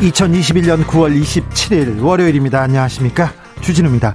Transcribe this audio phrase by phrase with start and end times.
[0.00, 2.60] 2021년 9월 27일 월요일입니다.
[2.60, 3.32] 안녕하십니까?
[3.62, 4.14] 주진우입니다.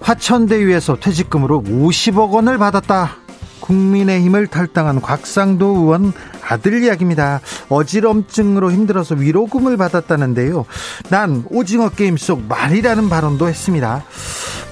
[0.00, 3.16] 화천대유에서 퇴직금으로 50억 원을 받았다.
[3.60, 7.40] 국민의힘을 탈당한 곽상도 의원 아들 이야기입니다.
[7.68, 10.64] 어지럼증으로 힘들어서 위로금을 받았다는데요.
[11.08, 14.04] 난 오징어 게임 속 말이라는 발언도 했습니다.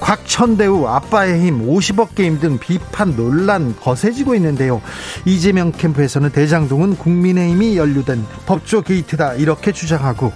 [0.00, 4.80] 곽천대우 아빠의 힘 50억 게임 등 비판 논란 거세지고 있는데요.
[5.24, 10.32] 이재명 캠프에서는 대장동은 국민의힘이 연루된 법조 게이트다 이렇게 주장하고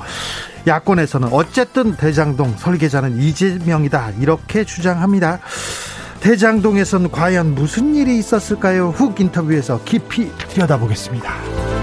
[0.66, 5.40] 야권에서는 어쨌든 대장동 설계자는 이재명이다 이렇게 주장합니다.
[6.20, 8.90] 대장동에선 과연 무슨 일이 있었을까요?
[8.90, 11.81] 훅 인터뷰에서 깊이 들여다보겠습니다.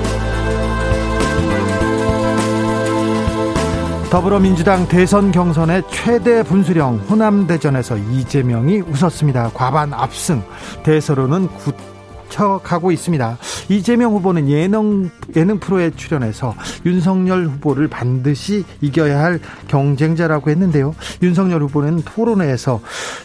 [4.12, 9.52] 더불어민주당 대선 경선의 최대 분수령 호남대전에서 이재명이 웃었습니다.
[9.54, 10.42] 과반 압승.
[10.84, 11.48] 대서로는
[12.28, 13.38] 굳혀가고 있습니다.
[13.70, 16.56] 이재명 후보는 예능, 예능 프로에 출연해서
[16.88, 20.96] 윤석열 후보를 반드시 이겨야 할 경쟁자라고 했는데요.
[21.22, 22.82] 윤석열 후보는 토론회에서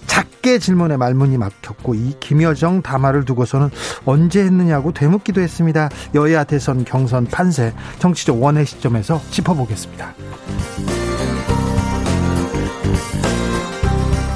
[0.07, 3.71] 작 게 질문에 말문이 막혔고 이 김여정 담화를 두고서는
[4.05, 5.89] 언제 했느냐고 되묻기도 했습니다.
[6.15, 10.15] 여야 대선 경선 판세 정치적 원의 시점에서 짚어보겠습니다.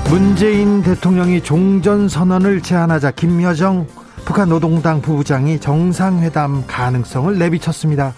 [0.08, 3.86] 문재인 대통령이 종전 선언을 제안하자 김여정
[4.24, 8.14] 북한 노동당 부부장이 정상회담 가능성을 내비쳤습니다.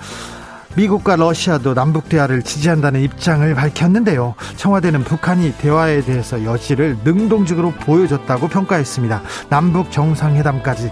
[0.76, 4.34] 미국과 러시아도 남북 대화를 지지한다는 입장을 밝혔는데요.
[4.56, 9.22] 청와대는 북한이 대화에 대해서 여지를 능동적으로 보여줬다고 평가했습니다.
[9.48, 10.90] 남북 정상회담까지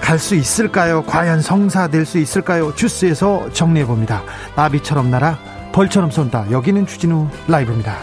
[0.00, 1.02] 갈 수 있을까요?
[1.04, 2.74] 과연 성사될 수 있을까요?
[2.74, 4.22] 주스에서 정리해 봅니다.
[4.56, 5.38] 나비처럼 날아
[5.72, 6.50] 벌처럼 쏜다.
[6.50, 7.94] 여기는 주진우 라이브입니다.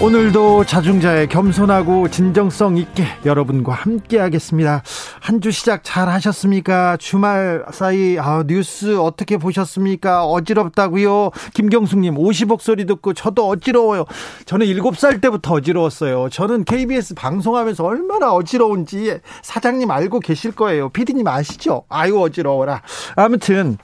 [0.00, 4.82] 오늘도 자중자의 겸손하고 진정성 있게 여러분과 함께 하겠습니다.
[5.28, 6.96] 한 주 시작 잘 하셨습니까?
[6.96, 10.24] 주말 사이 아, 뉴스 어떻게 보셨습니까?
[10.24, 11.32] 어지럽다고요?
[11.52, 14.06] 김경숙님 50억 소리 듣고 저도 어지러워요.
[14.46, 16.30] 저는 7살 때부터 어지러웠어요.
[16.30, 20.88] 저는 KBS 방송하면서 얼마나 어지러운지 사장님 알고 계실 거예요.
[20.88, 21.82] 피디님 아시죠?
[21.90, 22.80] 아유 어지러워라.
[23.14, 23.76] 아무튼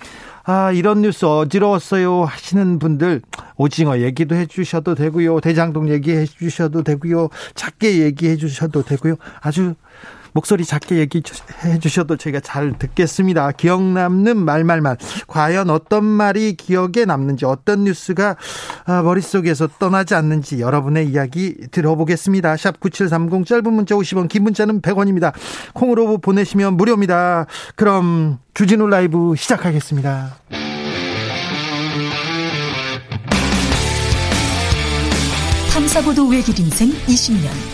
[0.44, 3.20] 아, 이런 뉴스 어지러웠어요 하시는 분들
[3.56, 5.40] 오징어 얘기도 해 주셔도 되고요.
[5.40, 7.28] 대장동 얘기해 주셔도 되고요.
[7.54, 9.16] 작게 얘기해 주셔도 되고요.
[9.42, 9.74] 아주
[10.34, 13.52] 목소리 작게 얘기해 주셔도 제가 잘 듣겠습니다.
[13.52, 14.96] 기억 남는 말말말.
[15.28, 18.36] 과연 어떤 말이 기억에 남는지 어떤 뉴스가
[18.84, 22.56] 아, 머릿속에서 떠나지 않는지 여러분의 이야기 들어보겠습니다.
[22.56, 25.32] 샵 9730 짧은 문자 50원 긴 문자는 100원입니다.
[25.72, 27.46] 콩으로 보내시면 무료입니다.
[27.76, 30.34] 그럼 주진우 라이브 시작하겠습니다.
[35.72, 37.73] 탐사보도 외길 인생 20년.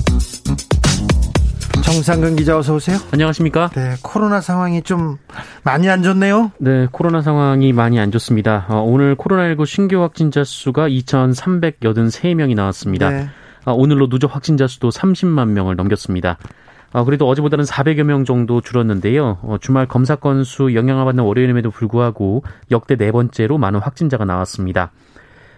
[1.91, 2.97] 정상근 기자 어서 오세요.
[3.11, 3.69] 안녕하십니까?
[3.75, 5.17] 네, 코로나 상황이 좀
[5.63, 6.51] 많이 안 좋네요.
[6.57, 8.65] 네, 코로나 상황이 많이 안 좋습니다.
[8.69, 13.09] 어, 오늘 코로나19 신규 확진자 수가 2,383명이 나왔습니다.
[13.09, 13.27] 네.
[13.65, 16.37] 어, 오늘로 누적 확진자 수도 30만 명을 넘겼습니다.
[16.93, 19.39] 어, 그래도 어제보다는 400여 명 정도 줄었는데요.
[19.41, 24.91] 어, 주말 검사 건수 영향을 받는 월요일임에도 불구하고 역대 네 번째로 많은 확진자가 나왔습니다.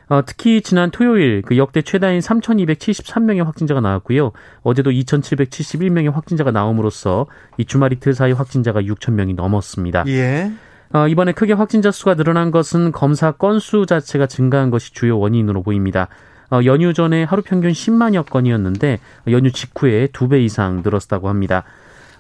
[0.10, 4.32] 어, 특히 지난 토요일 그 역대 최다인 3,273명의 확진자가 나왔고요.
[4.62, 7.28] 어제도 2,771명의 확진자가 나옴으로써
[7.58, 10.06] 이 주말 이틀 사이 확진자가 6천 명이 넘었습니다.
[10.08, 10.52] 예.
[10.94, 16.08] 어, 이번에 크게 확진자 수가 늘어난 것은 검사 건수 자체가 증가한 것이 주요 원인으로 보입니다.
[16.52, 19.00] 어, 연휴 전에 하루 평균 10만여 건이었는데
[19.30, 21.64] 연휴 직후에 두 배 이상 늘었다고 합니다.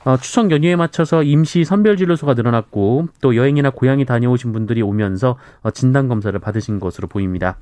[0.05, 6.07] 어, 추석 연휴에 맞춰서 임시 선별진료소가 늘어났고 또 여행이나 고향에 다녀오신 분들이 오면서 어, 진단
[6.07, 7.57] 검사를 받으신 것으로 보입니다.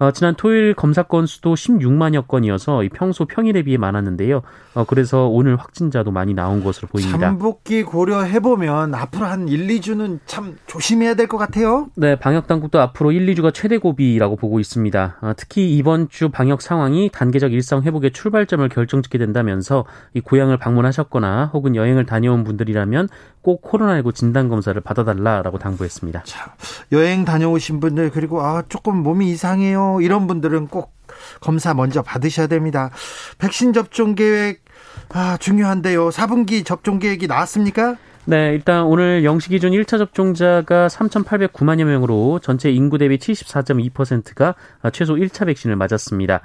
[0.00, 4.40] 어, 지난 토요일 검사 건수도 16만여 건이어서 평소 평일에 비해 많았는데요.
[4.74, 7.18] 어, 그래서 오늘 확진자도 많이 나온 것으로 보입니다.
[7.18, 11.88] 잠복기 고려해 보면 앞으로 한 1, 2주는 참 조심해야 될 것 같아요.
[11.96, 15.18] 네, 방역 당국도 앞으로 1, 2주가 최대 고비라고 보고 있습니다.
[15.20, 21.50] 어, 특히 이번 주 방역 상황이 단계적 일상 회복의 출발점을 결정짓게 된다면서 이 고향을 방문하셨거나
[21.52, 23.08] 혹은 여행을 다녀온 분들이라면
[23.42, 26.22] 꼭 코로나19 진단 검사를 받아달라라고 당부했습니다.
[26.24, 26.54] 자,
[26.92, 30.92] 여행 다녀오신 분들 그리고 아 조금 몸이 이상해요 이런 분들은 꼭
[31.40, 32.90] 검사 먼저 받으셔야 됩니다.
[33.38, 34.64] 백신 접종 계획
[35.10, 36.10] 아 중요한데요.
[36.10, 37.96] 4분기 접종 계획이 나왔습니까?
[38.26, 44.54] 네, 일단 오늘 0시 기준 1차 접종자가 3,809만여 명으로 전체 인구 대비 74.2%가
[44.92, 46.40] 최소 1차 백신을 맞았습니다.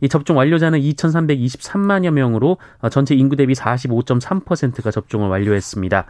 [0.00, 2.56] 이 접종 완료자는 2,323만여 명으로
[2.90, 6.06] 전체 인구 대비 45.3%가 접종을 완료했습니다.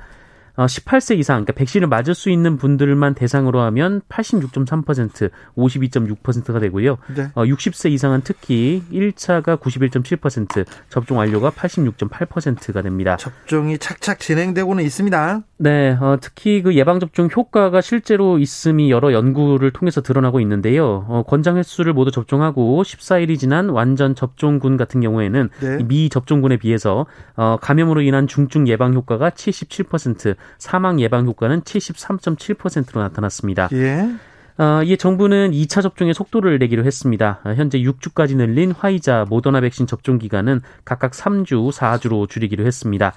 [0.66, 6.98] 18세 어, 이상, 그러니까 백신을 맞을 수 있는 분들만 대상으로 하면 86.3%, 52.6%가 되고요.
[7.14, 7.30] 네.
[7.34, 13.16] 60세 어, 이상은 특히 1차가 91.7%, 접종 완료가 86.8%가 됩니다.
[13.16, 15.42] 접종이 착착 진행되고는 있습니다.
[15.62, 21.04] 네, 어, 특히 그 예방접종 효과가 실제로 있음이 여러 연구를 통해서 드러나고 있는데요.
[21.06, 25.82] 어, 권장 횟수를 모두 접종하고 14일이 지난 완전 접종군 같은 경우에는 네.
[25.84, 27.04] 미접종군에 비해서
[27.36, 33.68] 어, 감염으로 인한 중증 예방 효과가 77%, 사망 예방 효과는 73.7%로 나타났습니다.
[33.74, 34.08] 예.
[34.56, 37.40] 어, 이에 정부는 2차 접종의 속도를 내기로 했습니다.
[37.44, 43.12] 어, 현재 6주까지 늘린 화이자, 모더나 백신 접종 기간은 각각 3주, 4주로 줄이기로 했습니다.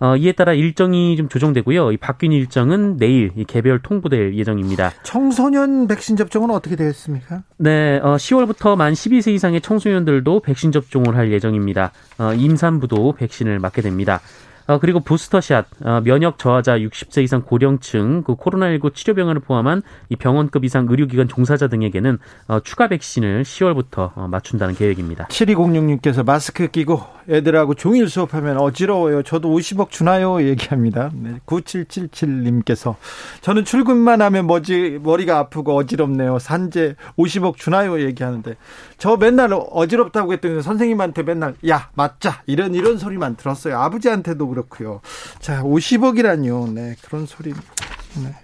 [0.00, 1.92] 어, 이에 따라 일정이 좀 조정되고요.
[1.92, 4.92] 이 바뀐 일정은 내일 개별 통보될 예정입니다.
[5.02, 7.42] 청소년 백신 접종은 어떻게 되었습니까?
[7.56, 11.92] 네, 어, 10월부터 만 12세 이상의 청소년들도 백신 접종을 할 예정입니다.
[12.18, 14.20] 어, 임산부도 백신을 맞게 됩니다.
[14.68, 20.64] 어, 그리고 부스터샷, 어, 면역 저하자 60세 이상 고령층, 그 코로나19 치료병원을 포함한 이 병원급
[20.64, 22.18] 이상 의료기관 종사자 등에게는
[22.48, 25.26] 어, 추가 백신을 10월부터 어, 맞춘다는 계획입니다.
[25.28, 29.22] 7206님께서 마스크 끼고 애들하고 종일 수업하면 어지러워요.
[29.22, 30.42] 저도 50억 주나요?
[30.42, 31.10] 얘기합니다.
[31.14, 32.96] 네, 9777님께서
[33.40, 36.38] 저는 출근만 하면 머지, 머리가 아프고 어지럽네요.
[36.38, 38.00] 산재 50억 주나요?
[38.00, 38.56] 얘기하는데
[38.96, 43.78] 저 맨날 어지럽다고 했더니 선생님한테 맨날 야 맞자 이런 이런 소리만 들었어요.
[43.78, 45.00] 아버지한테도 그렇고요.
[45.40, 46.72] 자 50억이라뇨.
[46.72, 47.52] 네 그런 소리.
[47.52, 48.34] 네.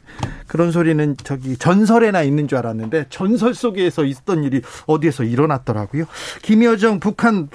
[0.46, 6.04] 그런 소리는 저기 전설에나 있는 줄 알았는데 전설 속에서 있었던 일이 어디에서 일어났더라고요.
[6.42, 7.48] 김여정 북한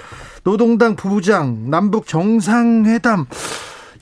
[0.44, 3.26] 노동당 부부장 남북 정상회담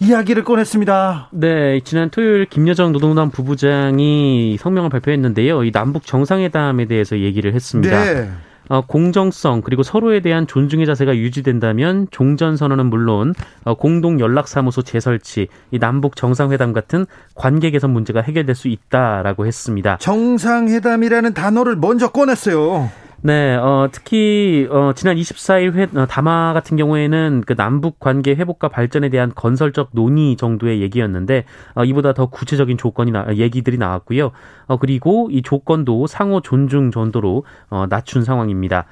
[0.01, 1.31] 이야기를 꺼냈습니다.
[1.33, 5.65] 네, 지난 토요일 김여정 노동당 부부장이 성명을 발표했는데요.
[5.65, 8.05] 이 남북 정상회담에 대해서 얘기를 했습니다.
[8.05, 8.31] 네.
[8.69, 13.35] 어, 공정성 그리고 서로에 대한 존중의 자세가 유지된다면 종전 선언은 물론
[13.65, 19.47] 어, 공동 연락 사무소 재설치, 이 남북 정상회담 같은 관계 개선 문제가 해결될 수 있다라고
[19.47, 19.99] 했습니다.
[19.99, 22.91] 정상회담이라는 단어를 먼저 꺼냈어요.
[23.21, 28.69] 네, 어, 특히, 어, 지난 24일 회, 어, 담화 같은 경우에는 그 남북 관계 회복과
[28.69, 31.45] 발전에 대한 건설적 논의 정도의 얘기였는데,
[31.75, 34.31] 어, 이보다 더 구체적인 조건이 나, 얘기들이 나왔고요.
[34.67, 38.87] 어, 그리고 이 조건도 상호 존중 정도로, 어, 낮춘 상황입니다.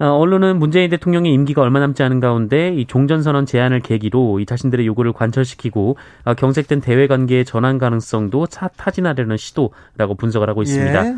[0.00, 4.86] 어, 언론은 문재인 대통령의 임기가 얼마 남지 않은 가운데 이 종전선언 제안을 계기로 이 자신들의
[4.86, 11.06] 요구를 관철시키고 어, 경색된 대외 관계의 전환 가능성도 차 타진하려는 시도라고 분석을 하고 있습니다.
[11.06, 11.16] 예.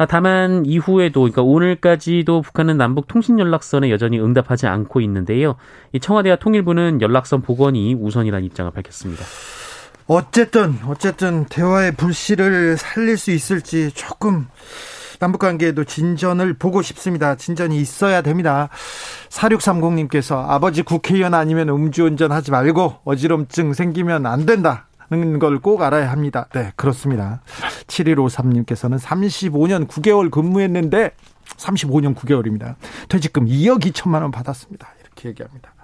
[0.00, 5.56] 아, 다만 이후에도 그러니까 오늘까지도 북한은 남북 통신 연락선에 여전히 응답하지 않고 있는데요.
[5.92, 9.22] 이 청와대와 통일부는 연락선 복원이 우선이라는 입장을 밝혔습니다.
[10.06, 14.48] 어쨌든 어쨌든 대화의 불씨를 살릴 수 있을지 조금
[15.18, 17.34] 남북 관계에도 진전을 보고 싶습니다.
[17.34, 18.70] 진전이 있어야 됩니다.
[19.28, 24.86] 4630님께서 아버지 국회의원 아니면 음주운전 하지 말고 어지럼증 생기면 안 된다.
[25.10, 26.46] 걸 꼭 알아야 합니다.
[26.52, 27.42] 네, 그렇습니다.
[27.88, 31.10] 7153님께서는 35년 9개월 근무했는데
[31.56, 32.76] 35년 9개월입니다.
[33.08, 34.88] 퇴직금 2억 2천만 원 받았습니다.
[35.02, 35.74] 이렇게 얘기합니다.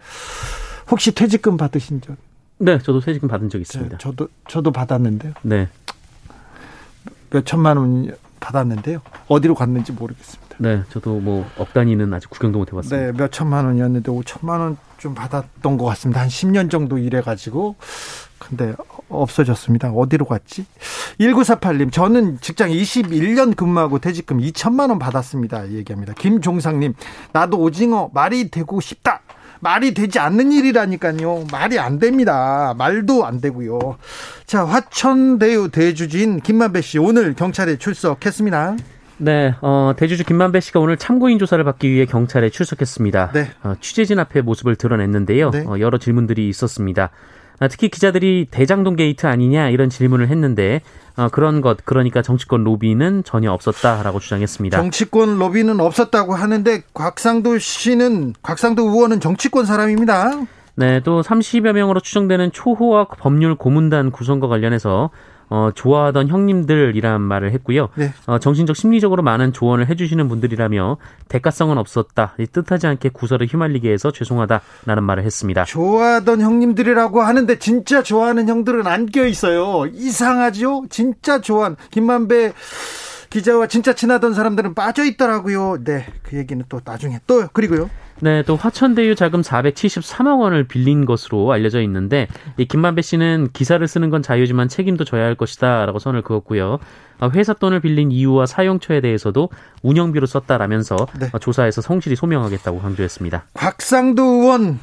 [0.90, 2.16] 혹시 퇴직금 받으신 적?
[2.58, 3.96] 네, 저도 퇴직금 받은 적 있습니다.
[3.96, 5.32] 네, 저도 저도 받았는데요.
[5.42, 5.68] 네.
[7.30, 9.00] 몇 천만 원 받았는데요.
[9.26, 10.56] 어디로 갔는지 모르겠습니다.
[10.58, 13.06] 네, 저도 뭐 억 단위는 아직 구경도 못 해봤습니다.
[13.06, 16.22] 네, 몇 천만 원이었는데 5천만 원 좀 받았던 것 같습니다.
[16.22, 17.76] 한 10년 정도 일해가지고
[18.38, 18.72] 근데
[19.08, 19.90] 없어졌습니다.
[19.90, 20.66] 어디로 갔지?
[21.20, 25.70] 1948님, 저는 직장 21년 근무하고 퇴직금 2천만 원 받았습니다.
[25.70, 26.12] 얘기합니다.
[26.14, 26.94] 김종상님,
[27.32, 29.20] 나도 오징어 말이 되고 싶다.
[29.60, 31.46] 말이 되지 않는 일이라니까요.
[31.50, 32.74] 말이 안 됩니다.
[32.76, 33.96] 말도 안 되고요.
[34.44, 38.76] 자, 화천대유 대주주 김만배 씨 오늘 경찰에 출석했습니다.
[39.18, 43.30] 네, 어, 대주주 김만배 씨가 오늘 참고인 조사를 받기 위해 경찰에 출석했습니다.
[43.32, 43.50] 네.
[43.62, 45.50] 어, 취재진 앞에 모습을 드러냈는데요.
[45.50, 45.64] 네.
[45.66, 47.10] 어, 여러 질문들이 있었습니다.
[47.58, 50.80] 아, 특히 기자들이 대장동 게이트 아니냐 이런 질문을 했는데
[51.16, 54.76] 어, 그런 것 그러니까 정치권 로비는 전혀 없었다라고 주장했습니다.
[54.76, 60.46] 정치권 로비는 없었다고 하는데 곽상도 씨는 곽상도 의원은 정치권 사람입니다.
[60.74, 65.10] 네, 또 30여 명으로 추정되는 초호학 법률 고문단 구성과 관련해서
[65.48, 67.88] 어, 좋아하던 형님들이란 말을 했고요.
[67.94, 68.12] 네.
[68.26, 70.96] 어, 정신적 심리적으로 많은 조언을 해주시는 분들이라며
[71.28, 72.34] 대가성은 없었다.
[72.52, 75.64] 뜻하지 않게 구설을 휘말리게 해서 죄송하다라는 말을 했습니다.
[75.64, 79.86] 좋아하던 형님들이라고 하는데 진짜 좋아하는 형들은 안 껴 있어요.
[79.92, 80.86] 이상하죠?
[80.90, 82.52] 진짜 좋아한 김만배
[83.30, 85.78] 기자와 진짜 친하던 사람들은 빠져 있더라고요.
[85.84, 87.88] 네, 그 얘기는 또 나중에 또 그리고요.
[88.20, 94.10] 네, 또 화천대유 자금 473억 원을 빌린 것으로 알려져 있는데 이 김만배 씨는 기사를 쓰는
[94.10, 96.78] 건 자유지만 책임도 져야 할 것이다라고 선을 그었고요.
[97.18, 99.50] 아, 회사 돈을 빌린 이유와 사용처에 대해서도
[99.82, 101.30] 운영비로 썼다라면서 네.
[101.40, 103.44] 조사에서 성실히 소명하겠다고 강조했습니다.
[103.54, 104.78] 곽상도 의원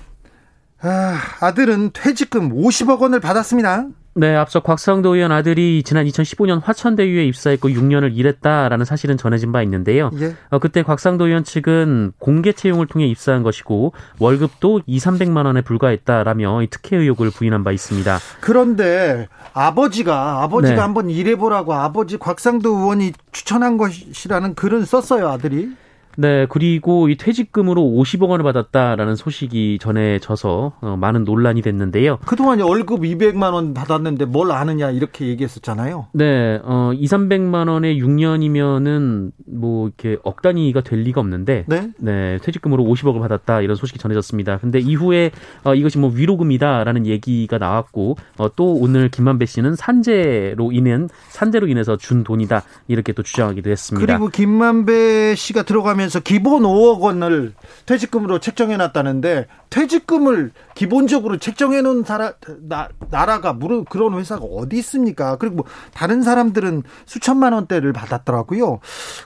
[0.82, 3.88] 아, 아들은 퇴직금 50억 원을 받았습니다.
[4.16, 10.12] 네, 앞서 곽상도 의원 아들이 지난 2015년 화천대유에 입사했고 6년을 일했다라는 사실은 전해진 바 있는데요.
[10.20, 10.36] 예.
[10.50, 16.62] 어, 그때 곽상도 의원 측은 공개 채용을 통해 입사한 것이고 월급도 2, 300만 원에 불과했다라며
[16.70, 18.20] 특혜 의혹을 부인한 바 있습니다.
[18.40, 20.82] 그런데 아버지가 아버지가 네.
[20.82, 25.72] 한번 일해보라고 아버지 곽상도 의원이 추천한 것이라는 글을 썼어요, 아들이.
[26.18, 32.20] 네, 그리고 이 퇴직금으로 50억 원을 받았다라는 소식이 전해져서 어, 많은 논란이 됐는데요.
[32.26, 36.08] 그동안 월급 200만 원 받았는데 뭘 아느냐 이렇게 얘기했었잖아요.
[36.14, 42.38] 네, 어, 2, 300만 원에 6년이면은 뭐 이렇게 억 단위가 될 리가 없는데 네, 네
[42.44, 44.58] 퇴직금으로 50억을 받았다 이런 소식이 전해졌습니다.
[44.60, 45.32] 근데 이후에
[45.64, 51.98] 어, 이것이 뭐 위로금이다라는 얘기가 나왔고 어, 또 오늘 김만배 씨는 산재로 인한 산재로 인해서
[51.98, 54.06] 준 돈이다 이렇게 또 주장하기도 했습니다.
[54.06, 57.54] 그리고 김만배 씨가 들어가면 하면서 기본 5억 원을
[57.86, 62.34] 퇴직금으로 책정해 놨다는데 퇴직금을 기본적으로 책정해 놓은 나라,
[62.68, 65.38] 나, 나라가 무슨 그런 회사가 어디 있습니까?
[65.38, 68.80] 그리고 뭐 다른 사람들은 수천만 원대를 받았더라고요.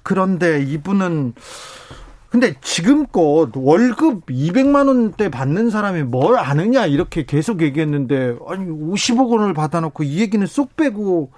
[0.04, 1.34] 그런데 이분은
[2.30, 9.54] 근데 지금껏 월급 200만 원대 받는 사람이 뭘 아느냐 이렇게 계속 얘기했는데 아니 50억 원을
[9.54, 11.32] 받아놓고 이 얘기는 쏙 빼고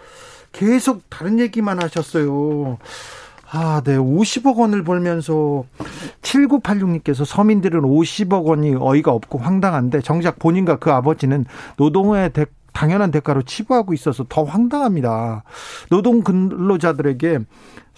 [0.52, 2.80] 계속 다른 얘기만 하셨어요.
[3.52, 3.98] 아, 네.
[3.98, 5.66] 50억 원을 벌면서
[6.22, 11.46] 7986님께서 서민들은 50억 원이 어이가 없고 황당한데 정작 본인과 그 아버지는
[11.78, 15.44] 노동의 대, 당연한 대가로 치부하고 있어서 더 황당합니다.
[15.90, 17.40] 노동 근로자들에게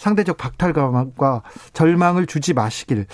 [0.02, 1.44] 상대적 박탈감과
[1.74, 3.06] 절망을 주지 마시길.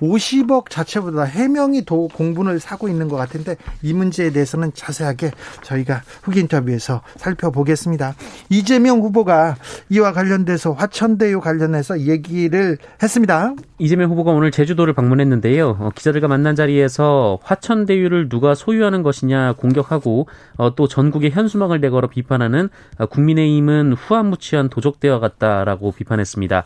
[0.00, 6.38] 50억 자체보다 해명이 더 공분을 사고 있는 것 같은데 이 문제에 대해서는 자세하게 저희가 후기
[6.38, 8.14] 인터뷰에서 살펴보겠습니다.
[8.48, 9.56] 이재명 후보가
[9.88, 13.54] 이와 관련돼서 화천대유 관련해서 얘기를 했습니다.
[13.78, 15.76] 이재명 후보가 오늘 제주도를 방문했는데요.
[15.80, 22.68] 어, 기자들과 만난 자리에서 화천대유를 누가 소유하는 것이냐 공격하고 어, 또 전국에 현수막을 내걸어 비판하는
[22.98, 26.35] 어, 국민의힘은 후한무치한 도적대와 같다라고 비판했습니다.
[26.36, 26.64] 있습니다.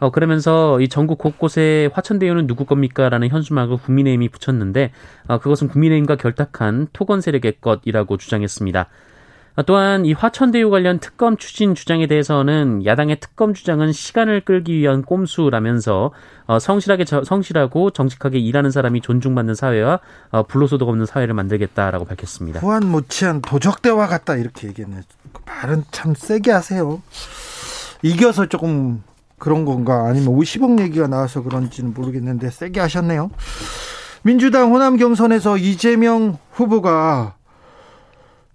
[0.00, 3.08] 어, 그러면서 이 전국 곳곳에 화천대유는 누구 겁니까?
[3.08, 4.92] 라는 현수막을 국민의힘이 붙였는데,
[5.26, 8.86] 어, 그것은 국민의힘과 결탁한 토건 세력의 것이라고 주장했습니다.
[9.56, 15.02] 어, 또한 이 화천대유 관련 특검 추진 주장에 대해서는 야당의 특검 주장은 시간을 끌기 위한
[15.02, 16.12] 꼼수라면서
[16.46, 19.98] 어, 성실하게 저, 성실하고 정직하게 일하는 사람이 존중받는 사회와
[20.30, 22.60] 어, 불로소득 없는 사회를 만들겠다라고 밝혔습니다.
[22.60, 25.00] 후한 무치한 도적대와 같다 이렇게 얘기했네.
[25.44, 27.02] 말은 참 세게 하세요.
[28.02, 29.02] 이겨서 조금
[29.38, 33.30] 그런 건가 아니면 50억 얘기가 나와서 그런지는 모르겠는데 세게 하셨네요.
[34.22, 37.36] 민주당 호남 경선에서 이재명 후보가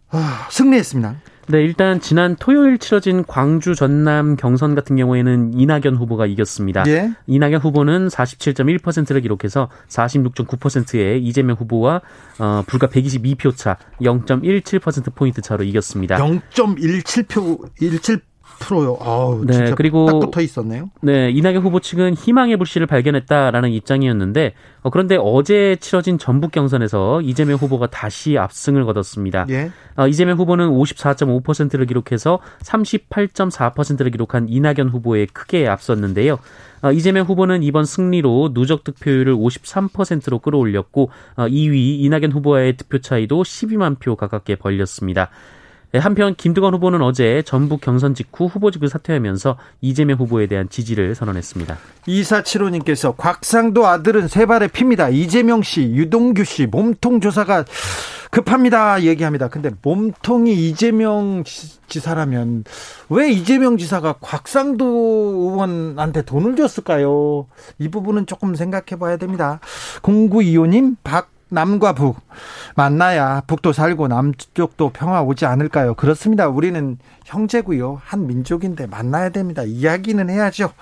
[0.10, 1.16] 아, 승리했습니다.
[1.48, 6.86] 네, 일단 지난 토요일 치러진 광주 전남 경선 같은 경우에는 이낙연 후보가 이겼습니다.
[6.88, 7.12] 예?
[7.28, 12.02] 이낙연 후보는 47.1%를 기록해서 46.9%의 이재명 후보와
[12.40, 16.18] 어, 불과 122표 차 0.17% 포인트 차로 이겼습니다.
[16.18, 18.22] 0.17표 17
[18.66, 18.98] 프로요.
[19.02, 20.90] 아우, 네, 그리고 딱 붙어 있었네요.
[21.02, 27.58] 네, 이낙연 후보 측은 희망의 불씨를 발견했다라는 입장이었는데 어, 그런데 어제 치러진 전북 경선에서 이재명
[27.58, 29.46] 후보가 다시 압승을 거뒀습니다.
[29.50, 29.72] 예.
[29.96, 36.40] 어, 이재명 후보는 54.5%를 기록해서 38.4%를 기록한 이낙연 후보에 크게 앞섰는데요.
[36.82, 43.44] 어, 이재명 후보는 이번 승리로 누적 득표율을 53%로 끌어올렸고 어, 2위 이낙연 후보와의 득표 차이도
[43.44, 45.30] 12만 표 가깝게 벌렸습니다.
[45.94, 51.78] 네, 한편 김두관 후보는 어제 전북 경선 직후 후보직을 사퇴하면서 이재명 후보에 대한 지지를 선언했습니다.
[52.08, 55.10] 2475님께서 곽상도 아들은 세 발에 핍니다.
[55.10, 57.66] 이재명 씨, 유동규 씨 몸통 조사가
[58.32, 59.04] 급합니다.
[59.04, 59.50] 얘기합니다.
[59.50, 61.44] 근데 몸통이 이재명
[61.88, 62.64] 지사라면
[63.10, 67.46] 왜 이재명 지사가 곽상도 의원한테 돈을 줬을까요?
[67.78, 69.60] 이 부분은 조금 생각해 봐야 됩니다.
[70.02, 72.20] 0925님, 박 남과 북
[72.76, 75.94] 만나야 북도 살고 남쪽도 평화 오지 않을까요?
[75.94, 76.48] 그렇습니다.
[76.48, 78.02] 우리는 형제고요.
[78.04, 79.64] 한 민족인데 만나야 됩니다.
[79.64, 80.74] 이야기는 해야죠.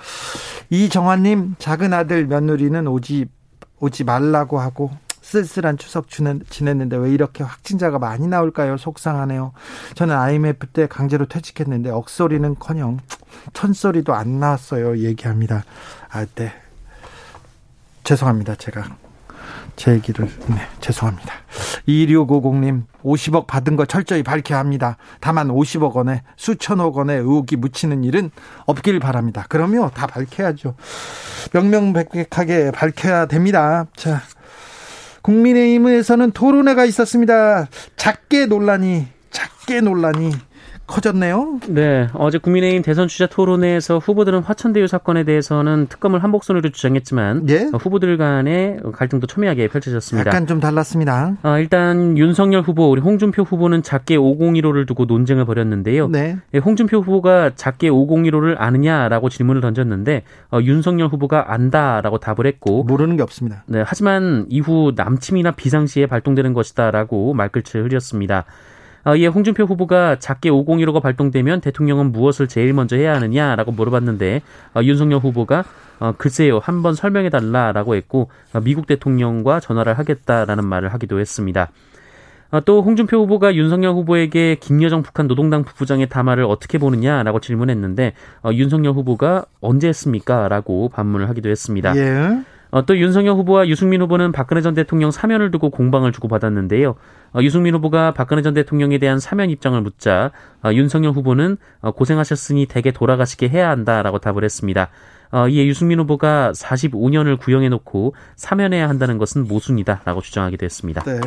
[0.69, 3.27] 이정환님 작은 아들 며느리는 오지
[3.79, 8.77] 오지 말라고 하고 쓸쓸한 추석 지냈는데 왜 이렇게 확진자가 많이 나올까요?
[8.77, 9.53] 속상하네요.
[9.95, 12.99] 저는 IMF 때 강제로 퇴직했는데 억소리는커녕
[13.53, 14.97] 천소리도 안 나왔어요.
[14.99, 15.63] 얘기합니다.
[16.09, 16.51] 아, 네.
[18.03, 18.55] 죄송합니다.
[18.55, 19.00] 제가
[19.75, 21.33] 제 얘기를 네, 죄송합니다.
[21.87, 24.97] 2650님 50억 받은 거 철저히 밝혀야 합니다.
[25.19, 28.31] 다만 50억 원에 수천억 원의 의혹이 묻히는 일은
[28.65, 29.45] 없길 바랍니다.
[29.49, 30.75] 그러면 다 밝혀야죠.
[31.53, 33.85] 명명백백하게 밝혀야 됩니다.
[33.95, 34.21] 자,
[35.21, 37.67] 국민의힘에서는 토론회가 있었습니다.
[37.95, 40.31] 작게 논란이 작게 논란이
[40.91, 41.59] 커졌네요.
[41.69, 47.69] 네, 어제 국민의힘 대선 주자 토론회에서 후보들은 화천대유 사건에 대해서는 특검을 한복선으로 주장했지만 예?
[47.71, 50.29] 후보들 간의 갈등도 첨예하게 펼쳐졌습니다.
[50.29, 51.37] 약간 좀 달랐습니다.
[51.43, 56.09] 어, 일단 윤석열 후보, 우리 홍준표 후보는 작게 501호를 두고 논쟁을 벌였는데요.
[56.09, 56.37] 네.
[56.53, 63.15] 예, 홍준표 후보가 작게 501호를 아느냐라고 질문을 던졌는데 어, 윤석열 후보가 안다라고 답을 했고 모르는
[63.15, 63.63] 게 없습니다.
[63.67, 68.45] 네, 하지만 이후 남침이나 비상시에 발동되는 것이다라고 말끝을 흐렸습니다.
[69.03, 74.41] 어, 이에 홍준표 후보가 작게 5015가 발동되면 대통령은 무엇을 제일 먼저 해야 하느냐라고 물어봤는데
[74.75, 75.63] 어, 윤석열 후보가
[75.99, 78.29] 어, 글쎄요 한 번 설명해 달라라고 했고
[78.63, 81.69] 미국 대통령과 전화를 하겠다라는 말을 하기도 했습니다.
[82.65, 88.13] 또 홍준표 후보가 윤석열 후보에게 김여정 북한 노동당 부부장의 담화를 어떻게 보느냐라고 질문했는데
[88.51, 91.95] 윤석열 후보가 언제 했습니까?라고 반문을 하기도 했습니다.
[91.95, 92.41] 예.
[92.71, 96.95] 어, 또 윤석열 후보와 유승민 후보는 박근혜 전 대통령 사면을 두고 공방을 주고받았는데요.
[97.33, 100.31] 어, 유승민 후보가 박근혜 전 대통령에 대한 사면 입장을 묻자
[100.63, 104.89] 어, 윤석열 후보는 어, 고생하셨으니 댁에 돌아가시게 해야 한다라고 답을 했습니다.
[105.31, 111.03] 어, 이에 유승민 후보가 45년을 구형해놓고 사면해야 한다는 것은 모순이다라고 주장하기도 했습니다.
[111.03, 111.19] 네.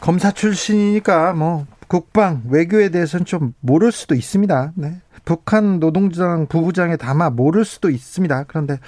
[0.00, 4.72] 검사 출신이니까 뭐 국방 외교에 대해서는 좀 모를 수도 있습니다.
[4.76, 5.00] 네.
[5.24, 8.44] 북한 노동장 부부장에 담아 모를 수도 있습니다.
[8.48, 8.78] 그런데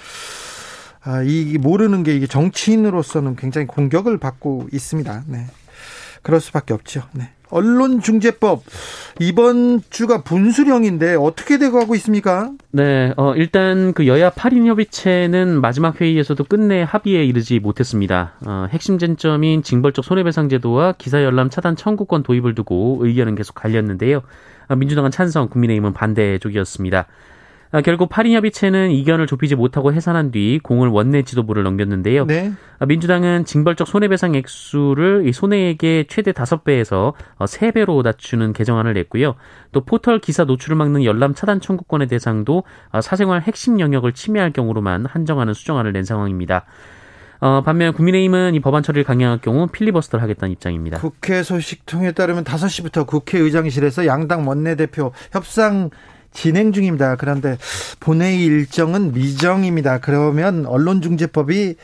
[1.05, 5.23] 아, 이 모르는 게 이게 정치인으로서는 굉장히 공격을 받고 있습니다.
[5.27, 5.45] 네.
[6.23, 7.03] 그럴 수밖에 없죠.
[7.13, 7.29] 네.
[7.49, 8.63] 언론중재법
[9.19, 12.51] 이번 주가 분수령인데 어떻게 돼가고 있습니까?
[12.71, 18.33] 네, 어, 일단 그 여야 8인 협의체는 마지막 회의에서도 끝내 합의에 이르지 못했습니다.
[18.45, 24.21] 어, 핵심 쟁점인 징벌적 손해배상 제도와 기사 열람 차단 청구권 도입을 두고 의견은 계속 갈렸는데요.
[24.67, 27.05] 어, 민주당은 찬성, 국민의힘은 반대 쪽이었습니다.
[27.75, 32.25] 아, 결국 8인 협의체는 이견을 좁히지 못하고 해산한 뒤 공을 원내 지도부를 넘겼는데요.
[32.25, 32.53] 네.
[32.79, 39.35] 아, 민주당은 징벌적 손해배상 액수를 손해액의 최대 5배에서 3배로 어, 낮추는 개정안을 냈고요.
[39.73, 45.05] 또 포털 기사 노출을 막는 열람 차단 청구권의 대상도 어, 사생활 핵심 영역을 침해할 경우로만
[45.05, 46.63] 한정하는 수정안을 낸 상황입니다.
[47.41, 50.99] 어, 반면 국민의힘은 이 법안 처리를 강행할 경우 필리버스터를 하겠다는 입장입니다.
[50.99, 55.89] 국회 소식통에 따르면 5시부터 국회의장실에서 양당 원내대표 협상
[56.35, 57.15] 진행 중입니다.
[57.15, 57.57] 그런데
[57.99, 59.99] 본회의 일정은 미정입니다.
[59.99, 61.75] 그러면 언론중재법이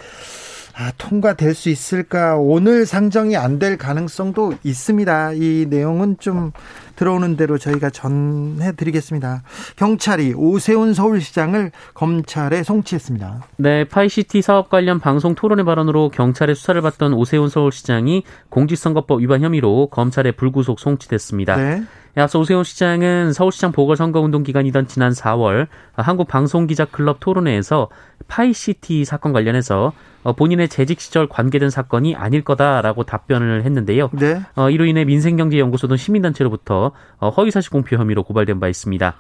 [0.73, 2.37] 아, 통과될 수 있을까?
[2.37, 5.33] 오늘 상정이 안 될 가능성도 있습니다.
[5.33, 6.51] 이 내용은 좀
[6.95, 9.43] 들어오는 대로 저희가 전해드리겠습니다.
[9.75, 13.47] 경찰이 오세훈 서울시장을 검찰에 송치했습니다.
[13.57, 19.87] 네, 파이시티 사업 관련 방송 토론회 발언으로 경찰의 수사를 받던 오세훈 서울시장이 공직선거법 위반 혐의로
[19.87, 21.55] 검찰에 불구속 송치됐습니다.
[21.57, 21.83] 네.
[22.15, 27.89] 앞서 오세훈 시장은 서울시장 보궐선거운동 기간이던 지난 4월 한국방송기자클럽 토론회에서
[28.27, 29.93] 파이시티 사건 관련해서
[30.37, 34.09] 본인의 재직 시절 관계된 사건이 아닐 거다라고 답변을 했는데요.
[34.13, 34.41] 네.
[34.55, 39.15] 어, 이로 인해 민생경제연구소 등 시민단체로부터 허위사실 공표 혐의로 고발된 바 있습니다.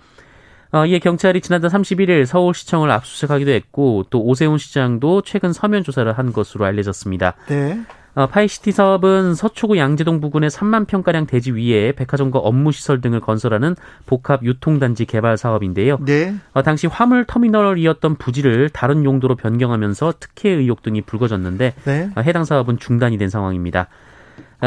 [0.73, 6.31] 어, 이에 경찰이 지난달 31일 서울시청을 압수수색하기도 했고 또 오세훈 시장도 최근 서면 조사를 한
[6.31, 7.35] 것으로 알려졌습니다.
[7.47, 7.81] 네.
[8.13, 14.43] 어, 파이시티 사업은 서초구 양재동 부근의 3만 평가량 대지 위에 백화점과 업무시설 등을 건설하는 복합
[14.43, 15.97] 유통단지 개발 사업인데요.
[16.01, 16.35] 네.
[16.53, 22.09] 어, 당시 화물 터미널이었던 부지를 다른 용도로 변경하면서 특혜 의혹 등이 불거졌는데 네.
[22.15, 23.87] 어, 해당 사업은 중단이 된 상황입니다.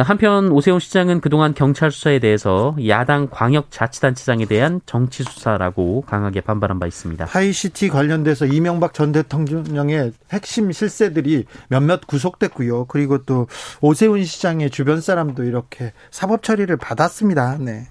[0.02, 6.86] 한편 오세훈 시장은 그동안 경찰 수사에 대해서 야당 광역자치단체장에 대한 정치 수사라고 강하게 반발한 바
[6.86, 7.26] 있습니다.
[7.26, 12.86] 파이시티 관련돼서 이명박 전 대통령의 핵심 실세들이 몇몇 구속됐고요.
[12.86, 13.46] 그리고 또
[13.80, 17.58] 오세훈 시장의 주변 사람도 이렇게 사법 처리를 받았습니다.
[17.60, 17.86] 네.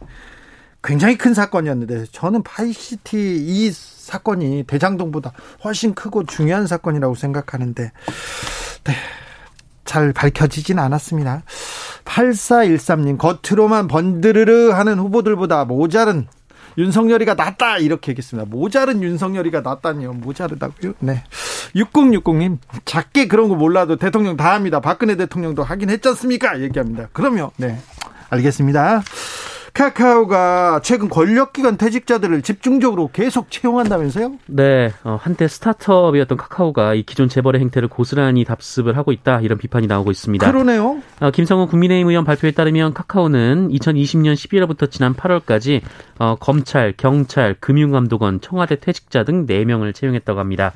[0.83, 5.31] 굉장히 큰 사건이었는데 저는 파이시티 이 사건이 대장동보다
[5.63, 7.91] 훨씬 크고 중요한 사건이라고 생각하는데
[8.83, 8.93] 네.
[9.85, 11.43] 잘 밝혀지진 않았습니다.
[12.05, 16.27] 8413님, 겉으로만 번드르르 하는 후보들보다 모자른
[16.77, 18.49] 윤석열이가 낫다 이렇게 얘기했습니다.
[18.49, 20.13] 모자른 윤석열이가 낫다니요.
[20.13, 20.93] 모자르다고요?
[20.99, 21.23] 네.
[21.75, 24.79] 6060님, 작게 그런 거 몰라도 대통령 다 합니다.
[24.79, 26.61] 박근혜 대통령도 하긴 했지 않습니까?
[26.61, 27.09] 얘기합니다.
[27.13, 27.77] 그러면, 네.
[28.29, 29.03] 알겠습니다.
[29.73, 34.37] 카카오가 최근 권력기관 퇴직자들을 집중적으로 계속 채용한다면서요?
[34.45, 39.87] 네, 어, 한때 스타트업이었던 카카오가 이 기존 재벌의 행태를 고스란히 답습을 하고 있다 이런 비판이
[39.87, 40.51] 나오고 있습니다.
[40.51, 41.01] 그러네요.
[41.19, 45.81] 어, 김성훈 국민의힘 의원 발표에 따르면 카카오는 2020년 11월부터 지난 8월까지
[46.19, 50.73] 어, 검찰, 경찰, 금융감독원, 청와대 퇴직자 등 4명을 채용했다고 합니다.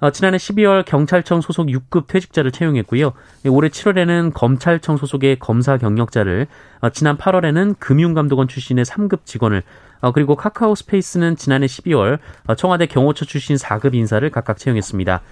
[0.00, 3.12] 어, 지난해 12월 경찰청 소속 6급 퇴직자를 채용했고요.
[3.48, 6.46] 올해 7월에는 검찰청 소속의 검사 경력자를,
[6.80, 9.62] 어, 지난 8월에는 금융감독원 출신의 3급 직원을,
[10.00, 15.22] 어, 그리고 카카오 스페이스는 지난해 12월 어, 청와대 경호처 출신 4급 인사를 각각 채용했습니다.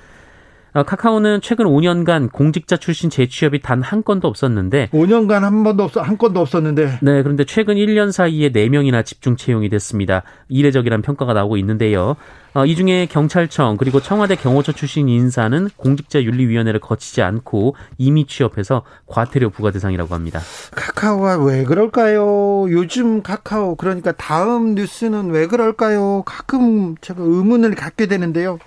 [0.74, 6.00] 어, 카카오는 최근 5년간 공직자 출신 재취업이 단 한 건도 없었는데 5년간 한 번도 없어
[6.00, 10.22] 한 건도 없었는데 네 그런데 최근 1년 사이에 4명이나 집중 채용이 됐습니다.
[10.48, 12.16] 이례적이라는 평가가 나오고 있는데요.
[12.54, 19.50] 어, 이 중에 경찰청 그리고 청와대 경호처 출신 인사는 공직자윤리위원회를 거치지 않고 이미 취업해서 과태료
[19.50, 20.40] 부과 대상이라고 합니다.
[20.70, 22.66] 카카오가 왜 그럴까요?
[22.70, 26.22] 요즘 카카오 그러니까 다음 뉴스는 왜 그럴까요?
[26.24, 28.58] 가끔 제가 의문을 갖게 되는데요.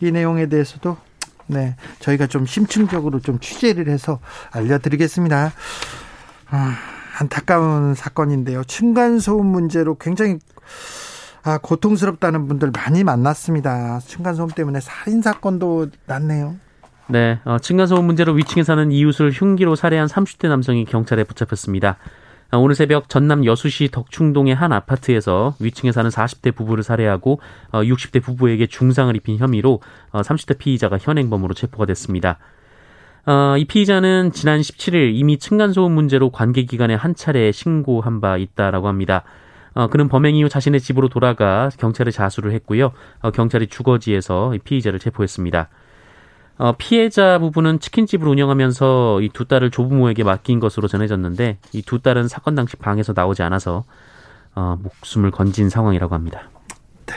[0.00, 0.96] 이 내용에 대해서도
[1.46, 4.20] 네, 저희가 좀 심층적으로 좀 취재를 해서
[4.52, 5.52] 알려드리겠습니다.
[6.50, 6.74] 아,
[7.18, 8.64] 안타까운 사건인데요.
[8.64, 10.38] 층간 소음 문제로 굉장히
[11.42, 14.00] 아, 고통스럽다는 분들 많이 만났습니다.
[14.00, 16.56] 층간 소음 때문에 살인 사건도 났네요.
[17.06, 21.98] 네, 어, 층간 소음 문제로 위층에 사는 이웃을 흉기로 살해한 30대 남성이 경찰에 붙잡혔습니다.
[22.54, 27.40] 어, 오늘 새벽 전남 여수시 덕충동의 한 아파트에서 위층에 사는 40대 부부를 살해하고
[27.72, 29.80] 60대 어, 부부에게 중상을 입힌 혐의로
[30.12, 32.38] 30대 어, 피의자가 현행범으로 체포가 됐습니다.
[33.58, 39.24] 이 피의자는 지난 17일 이미 층간소음 문제로 관계기관에 한 차례 신고한 바 있다라고 합니다.
[39.90, 42.92] 그는 범행 이후 자신의 집으로 돌아가 경찰에 자수를 했고요.
[43.32, 45.70] 경찰이 주거지에서 피의자를 체포했습니다.
[46.56, 52.28] 어, 피해자 부부는 치킨집을 운영하면서 이 두 딸을 조부모에게 맡긴 것으로 전해졌는데 이 두 딸은
[52.28, 53.84] 사건 당시 방에서 나오지 않아서
[54.54, 56.48] 어, 목숨을 건진 상황이라고 합니다.
[57.06, 57.14] 네.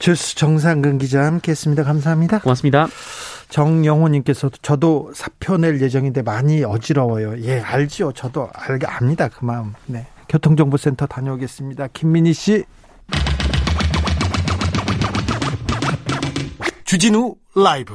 [0.00, 1.84] 주스 정상근 기자 함께했습니다.
[1.84, 2.40] 감사합니다.
[2.40, 2.88] 고맙습니다.
[3.48, 7.40] 정영호님께서도 저도 사표 낼 예정인데 많이 어지러워요.
[7.44, 8.12] 예, 알죠.
[8.12, 9.28] 저도 알게 압니다.
[9.28, 9.72] 그 마음.
[9.86, 10.06] 네.
[10.28, 11.88] 교통정보센터 다녀오겠습니다.
[11.92, 12.64] 김민희 씨.
[16.94, 17.92] 주진우 라이브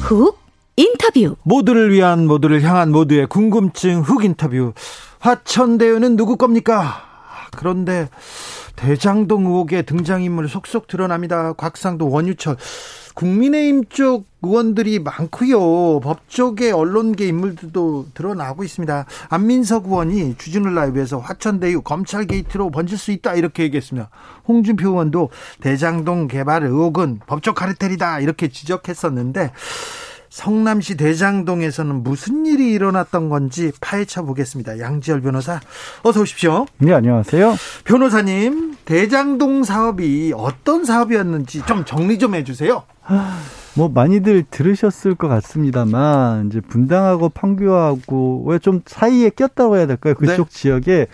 [0.00, 0.40] 훅
[0.74, 4.72] 인터뷰 모두를 위한 모두를 향한 모두의 궁금증 훅 인터뷰
[5.20, 7.04] 화천대유는 누구 겁니까?
[7.56, 8.08] 그런데
[8.74, 11.52] 대장동 의혹의 등장인물 속속 드러납니다.
[11.52, 12.56] 곽상도 원유철
[13.14, 16.00] 국민의힘 쪽 의원들이 많고요.
[16.00, 19.06] 법조계 언론계 인물들도 드러나고 있습니다.
[19.28, 24.10] 안민석 의원이 주진우 라이브에서 화천대유 검찰 게이트로 번질 수 있다 이렇게 얘기했습니다.
[24.48, 29.52] 홍준표 의원도 대장동 개발 의혹은 법적 카르텔이다 이렇게 지적했었는데
[30.32, 34.78] 성남시 대장동에서는 무슨 일이 일어났던 건지 파헤쳐 보겠습니다.
[34.78, 35.60] 양지열 변호사,
[36.02, 36.64] 어서 오십시오.
[36.78, 37.54] 네, 안녕하세요.
[37.84, 42.82] 변호사님, 대장동 사업이 어떤 사업이었는지 좀 정리 좀 해주세요.
[43.74, 50.14] 뭐 많이들 들으셨을 것 같습니다만 이제 분당하고 판교하고 왜 좀 사이에 꼈다고 해야 될까요?
[50.14, 50.54] 그쪽 네.
[50.60, 51.06] 지역에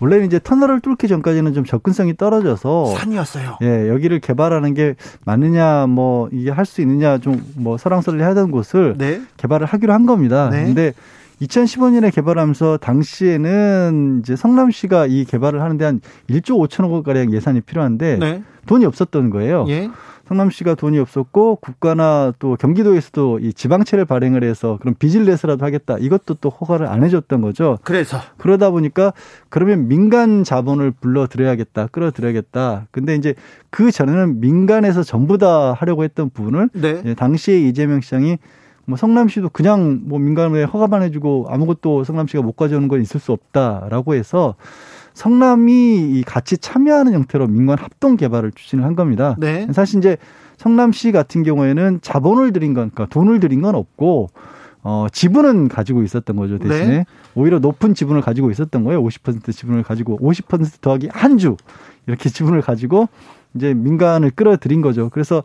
[0.00, 3.58] 원래는 이제 터널을 뚫기 전까지는 좀 접근성이 떨어져서 산이었어요.
[3.62, 8.96] 예, 여기를 개발하는 게 맞느냐 뭐 이게 할 수 있느냐 좀 뭐 설랑설레 하던 곳을
[8.98, 9.22] 네.
[9.38, 10.50] 개발을 하기로 한 겁니다.
[10.50, 10.64] 네.
[10.66, 10.92] 근데
[11.40, 18.16] 2015년에 개발하면서 당시에는 이제 성남시가 이 개발을 하는데 한 1조 5천억 원 가량 예산이 필요한데
[18.18, 18.42] 네.
[18.66, 19.64] 돈이 없었던 거예요.
[19.68, 19.90] 예.
[20.26, 25.98] 성남시가 돈이 없었고 국가나 또 경기도에서도 이 지방채를 발행을 해서 그럼 빚을 내서라도 하겠다.
[25.98, 27.78] 이것도 또 허가를 안 해줬던 거죠.
[27.84, 29.12] 그래서 그러다 보니까
[29.50, 32.86] 그러면 민간 자본을 불러들여야겠다, 끌어들여야겠다.
[32.90, 33.34] 근데 이제
[33.70, 37.14] 그 전에는 민간에서 전부 다 하려고 했던 부분을 네.
[37.14, 38.38] 당시에 이재명 시장이
[38.86, 44.14] 뭐 성남시도 그냥 뭐 민간에 허가만 해주고 아무것도 성남시가 못 가져오는 건 있을 수 없다라고
[44.14, 44.54] 해서
[45.14, 49.36] 성남이 같이 참여하는 형태로 민간 합동 개발을 추진을 한 겁니다.
[49.38, 49.66] 네.
[49.72, 50.16] 사실 이제
[50.56, 54.30] 성남시 같은 경우에는 자본을 들인 건, 그러니까 돈을 들인 건 없고,
[54.82, 56.86] 어, 지분은 가지고 있었던 거죠, 대신에.
[56.86, 57.04] 네.
[57.34, 59.02] 오히려 높은 지분을 가지고 있었던 거예요.
[59.02, 61.56] 50% 지분을 가지고, 50% 더하기 한 주.
[62.06, 63.08] 이렇게 지분을 가지고
[63.54, 65.08] 이제 민간을 끌어들인 거죠.
[65.10, 65.42] 그래서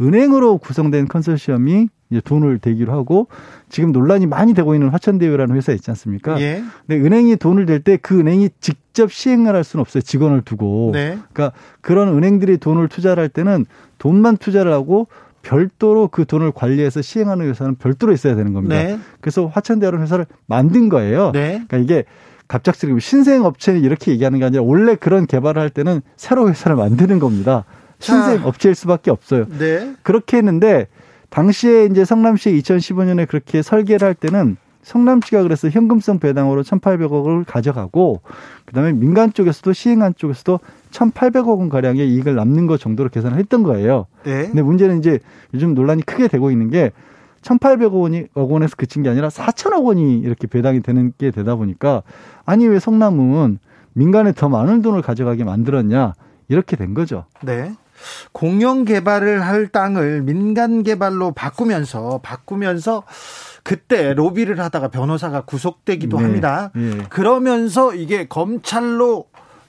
[0.00, 3.26] 은행으로 구성된 컨소시엄이 이제 돈을 대기로 하고
[3.68, 6.40] 지금 논란이 많이 되고 있는 화천대유라는 회사 있지 않습니까?
[6.40, 6.62] 예.
[6.86, 10.00] 근데 은행이 돈을 댈 때 그 은행이 직접 시행을 할 수는 없어요.
[10.02, 10.90] 직원을 두고.
[10.94, 11.18] 네.
[11.32, 13.66] 그러니까 그런 은행들이 돈을 투자를 할 때는
[13.98, 15.08] 돈만 투자를 하고
[15.42, 18.76] 별도로 그 돈을 관리해서 시행하는 회사는 별도로 있어야 되는 겁니다.
[18.82, 18.98] 네.
[19.20, 21.32] 그래서 화천대유라는 회사를 만든 거예요.
[21.32, 21.62] 네.
[21.68, 22.04] 그러니까 이게
[22.48, 27.18] 갑작스럽게 신생 업체는 이렇게 얘기하는 게 아니라 원래 그런 개발을 할 때는 새로 회사를 만드는
[27.18, 27.64] 겁니다.
[27.98, 29.46] 신생 업체일 수밖에 없어요.
[29.58, 29.94] 네.
[30.02, 30.86] 그렇게 했는데
[31.30, 38.22] 당시에 이제 성남시 2015년에 그렇게 설계를 할 때는 성남시가 그래서 현금성 배당으로 1,800억을 가져가고
[38.64, 44.06] 그다음에 민간 쪽에서도 시행한 쪽에서도 1,800억 원 가량의 이익을 남는 것 정도로 계산을 했던 거예요.
[44.24, 44.46] 네.
[44.46, 45.18] 근데 문제는 이제
[45.52, 46.92] 요즘 논란이 크게 되고 있는 게
[47.42, 52.02] 1,800억 원이 억 원에서 그친 게 아니라 4천억 원이 이렇게 배당이 되는 게 되다 보니까
[52.46, 53.58] 아니 왜 성남은
[53.92, 56.14] 민간에 더 많은 돈을 가져가게 만들었냐
[56.48, 57.24] 이렇게 된 거죠.
[57.42, 57.72] 네.
[58.32, 63.04] 공영 개발을 할 땅을 민간 개발로 바꾸면서 바꾸면서
[63.62, 66.22] 그때 로비를 하다가 변호사가 구속되기도 네.
[66.22, 66.70] 합니다.
[66.74, 66.90] 네.
[67.10, 69.26] 그러면서 이게 검찰로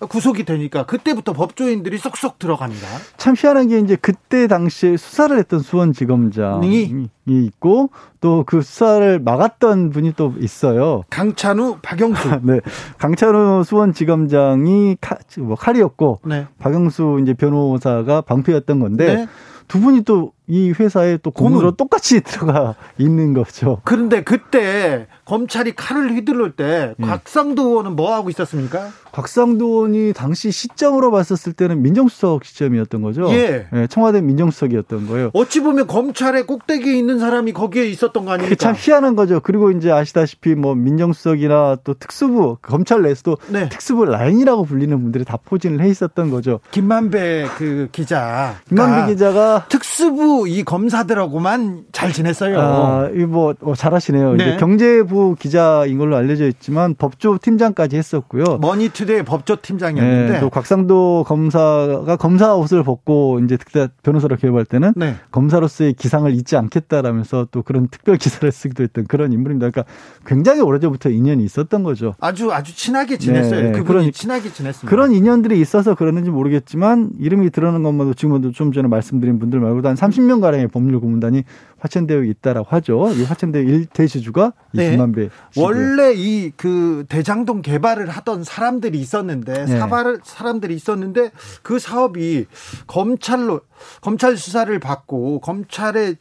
[0.07, 2.87] 구속이 되니까 그때부터 법조인들이 쏙쏙 들어갑니다.
[3.17, 7.89] 참 희한한 게 이제 그때 당시에 수사를 했던 수원지검장이 있고
[8.21, 11.03] 또 그 수사를 막았던 분이 또 있어요.
[11.09, 12.39] 강찬우, 박영수.
[12.43, 12.61] 네.
[12.97, 16.47] 강찬우 수원지검장이 칼, 뭐 칼이었고 네.
[16.57, 19.27] 박영수 이제 변호사가 방패였던 건데 네.
[19.67, 23.81] 두 분이 또 이 회사에 또 고문으로 똑같이 들어가 있는 거죠.
[23.85, 27.05] 그런데 그때 검찰이 칼을 휘두를 때 예.
[27.05, 28.89] 곽상도 의원은 뭐 하고 있었습니까?
[29.11, 33.29] 곽상도 의원이 당시 시점으로 봤었을 때는 민정수석 시점이었던 거죠.
[33.31, 33.67] 예.
[33.73, 35.29] 예 청와대 민정수석이었던 거예요.
[35.33, 38.55] 어찌 보면 검찰의 꼭대기에 있는 사람이 거기에 있었던 거 아닙니까?
[38.55, 39.39] 참 희한한 거죠.
[39.41, 43.69] 그리고 이제 아시다시피 뭐 민정수석이나 또 특수부 검찰 내에서도 네.
[43.69, 46.59] 특수부 라인이라고 불리는 분들이 다 포진을 해 있었던 거죠.
[46.71, 48.55] 김만배 그 기자.
[48.67, 52.59] 김만배 기자가 특수부 이 검사들하고만 잘 지냈어요.
[52.59, 54.35] 아, 이뭐 어, 잘하시네요.
[54.35, 54.43] 네.
[54.43, 58.57] 이제 경제부 기자인 걸로 알려져 있지만 법조 팀장까지 했었고요.
[58.59, 64.93] 머니투데이 법조 팀장이었는데 네, 또 곽상도 검사가 검사 옷을 벗고 이제 특사 변호사로 개업할 때는
[64.95, 65.15] 네.
[65.31, 69.69] 검사로서의 기상을 잊지 않겠다라면서 또 그런 특별 기사를 쓰기도 했던 그런 인물입니다.
[69.69, 69.91] 그러니까
[70.25, 72.15] 굉장히 오래전부터 인연이 있었던 거죠.
[72.19, 73.61] 아주 아주 친하게 지냈어요.
[73.61, 74.89] 네, 그분이 그런, 친하게 지냈습니다.
[74.89, 79.95] 그런 인연들이 있어서 그러는지 모르겠지만 이름이 드러나는 것만도 지금도 좀 전에 말씀드린 분들 말고도 한
[79.95, 81.43] 30명 가량의 법률 고문단이
[81.79, 83.11] 화천대유에 있다라고 하죠.
[83.13, 84.91] 이 화천대유 일대주주가 네.
[84.91, 89.79] 씨 원래 이 그 대장동 개발을 하던 사람들이 있었는데 네.
[89.79, 91.31] 사발 사람들이 있었는데
[91.63, 92.47] 그 사업이
[92.85, 93.61] 검찰로
[94.01, 96.17] 검찰 수사를 받고 검찰의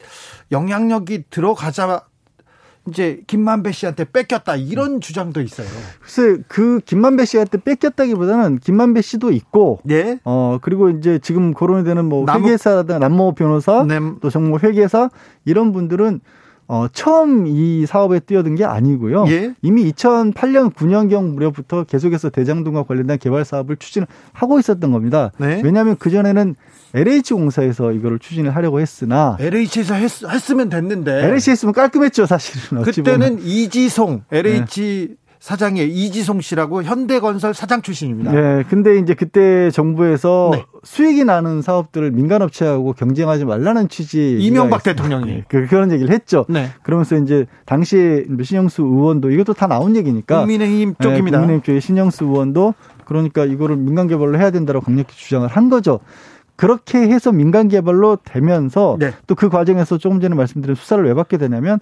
[0.51, 2.03] 영향력이 들어가자
[2.89, 5.67] 이제 김만배 씨한테 뺏겼다 이런 주장도 있어요.
[6.01, 10.19] 글쎄 그 김만배 씨한테 뺏겼다기보다는 김만배 씨도 있고, 예.
[10.25, 13.99] 어 그리고 이제 지금 거론이 되는 뭐 회계사라든가 남모 변호사, 네.
[14.21, 15.09] 또 정모 회계사
[15.45, 16.21] 이런 분들은
[16.71, 19.25] 어, 처음 이 사업에 뛰어든 게 아니고요.
[19.29, 19.55] 예?
[19.63, 25.31] 이미 2008년 9년경 무렵부터 계속해서 대장동과 관련된 개발 사업을 추진을 하고 있었던 겁니다.
[25.39, 25.61] 네?
[25.63, 26.55] 왜냐하면 그전에는
[26.93, 32.83] LH 공사에서 이거를 추진을 하려고 했으나 LH에서 했, 으면 됐는데 LH 했으면 깔끔했죠 사실은.
[32.83, 35.15] 그때는 이지송 LH 네.
[35.39, 38.31] 사장의 이지송 씨라고 현대건설 사장 출신입니다.
[38.31, 40.65] 네, 근데 이제 그때 정부에서 네.
[40.83, 46.45] 수익이 나는 사업들을 민간업체하고 경쟁하지 말라는 취지 이명박 대통령이 네, 그, 그런 얘기를 했죠.
[46.49, 46.69] 네.
[46.83, 51.37] 그러면서 이제 당시에 신영수 의원도 이것도 다 나온 얘기니까 국민의힘 쪽입니다.
[51.37, 52.73] 네, 국민의힘 쪽에 신영수 의원도
[53.05, 56.01] 그러니까 이거를 민간 개발로 해야 된다고 강력히 주장을 한 거죠.
[56.57, 59.13] 그렇게 해서 민간 개발로 되면서 네.
[59.27, 61.79] 또그 과정에서 조금 전에 말씀드린 수사를 왜 받게 되냐면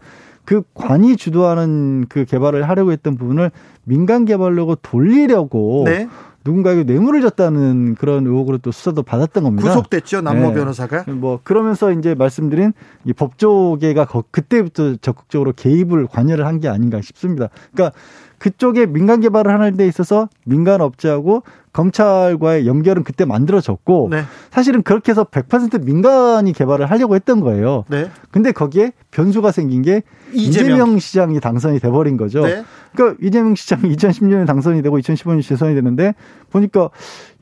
[0.47, 3.51] 그 관이 주도하는 그 개발을 하려고 했던 부분을
[3.83, 6.07] 민간 개발로 돌리려고 네.
[6.45, 9.67] 누군가에게 뇌물을 줬다는 그런 의혹으로 또 수사도 받았던 겁니다.
[9.67, 10.53] 구속됐죠 남모 네.
[10.53, 11.03] 변호사가.
[11.09, 12.71] 뭐 그러면서 이제 말씀드린
[13.03, 17.49] 이 법조계가 그때부터 적극적으로 개입을 관여를 한 게 아닌가 싶습니다.
[17.73, 17.93] 그러니까
[18.37, 21.43] 그쪽에 민간 개발을 하는 데 있어서 민간 업체하고
[21.77, 24.23] 검찰과의 연결은 그때 만들어졌고 네.
[24.49, 27.85] 사실은 그렇게 해서 100% 민간이 개발을 하려고 했던 거예요.
[27.87, 28.09] 네.
[28.31, 30.01] 근데 거기에 변수가 생긴 게
[30.33, 32.41] 이재명, 이재명 시장이 당선이 돼 버린 거죠.
[32.41, 32.63] 네.
[32.95, 36.15] 그러니까 이재명 시장이 2010년에 당선이 되고 2015년에 재선이 되는데
[36.49, 36.89] 보니까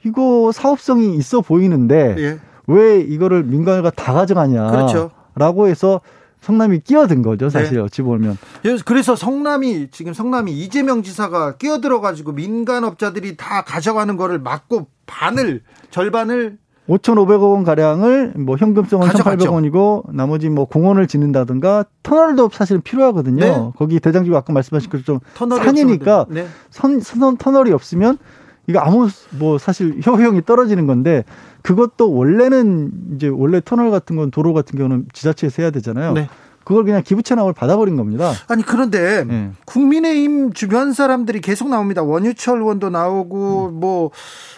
[0.03, 2.39] 이거 사업성이 있어 보이는데 예.
[2.67, 4.69] 왜 이거를 민간과 다 가져가냐.
[4.69, 5.11] 그렇죠.
[5.35, 6.01] 라고 해서
[6.45, 7.81] 성남이 끼어든 거죠, 사실 네.
[7.81, 8.37] 어찌 보면.
[8.85, 16.59] 그래서 성남이 지금 성남이 이재명 지사가 끼어들어 가지고 민간업자들이 다 가져가는 거를 막고 반을 절반을
[16.87, 23.39] 5,500억 원 가량을 뭐 현금성은 1,800원이고 나머지 뭐 공원을 짓는다든가 터널도 사실 필요하거든요.
[23.39, 23.71] 네.
[23.75, 26.45] 거기 대장주가 아까 말씀하신 것처럼 좀 산이니까 네.
[26.69, 28.19] 선, 선 터널이 없으면
[28.67, 31.23] 이거 아무 뭐 사실 효용이 떨어지는 건데
[31.61, 36.13] 그것도 원래는 이제 원래 터널 같은 건 도로 같은 경우는 지자체에서 해야 되잖아요.
[36.13, 36.27] 네.
[36.65, 38.33] 그걸 그냥 기부 체납을 받아버린 겁니다.
[38.47, 39.51] 아니 그런데 네.
[39.65, 42.01] 국민의힘 주변 사람들이 계속 나옵니다.
[42.01, 43.79] 원유철 의원도 나오고 음.
[43.79, 44.09] 뭐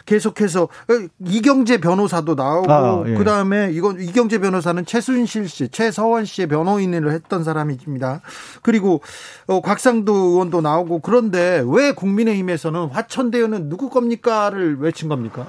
[0.06, 3.14] 계속해서 어, 이경재 변호사도 나오고 아, 예.
[3.14, 8.22] 그다음에 이건 이경재 변호사는 최순실 씨, 최서원 씨의 변호인을 했던 사람입니다.
[8.62, 9.02] 그리고
[9.46, 15.46] 어, 곽상도 의원도 나오고 그런데 왜 국민의힘에서는 화천대유는 누구 겁니까를 외친 겁니까?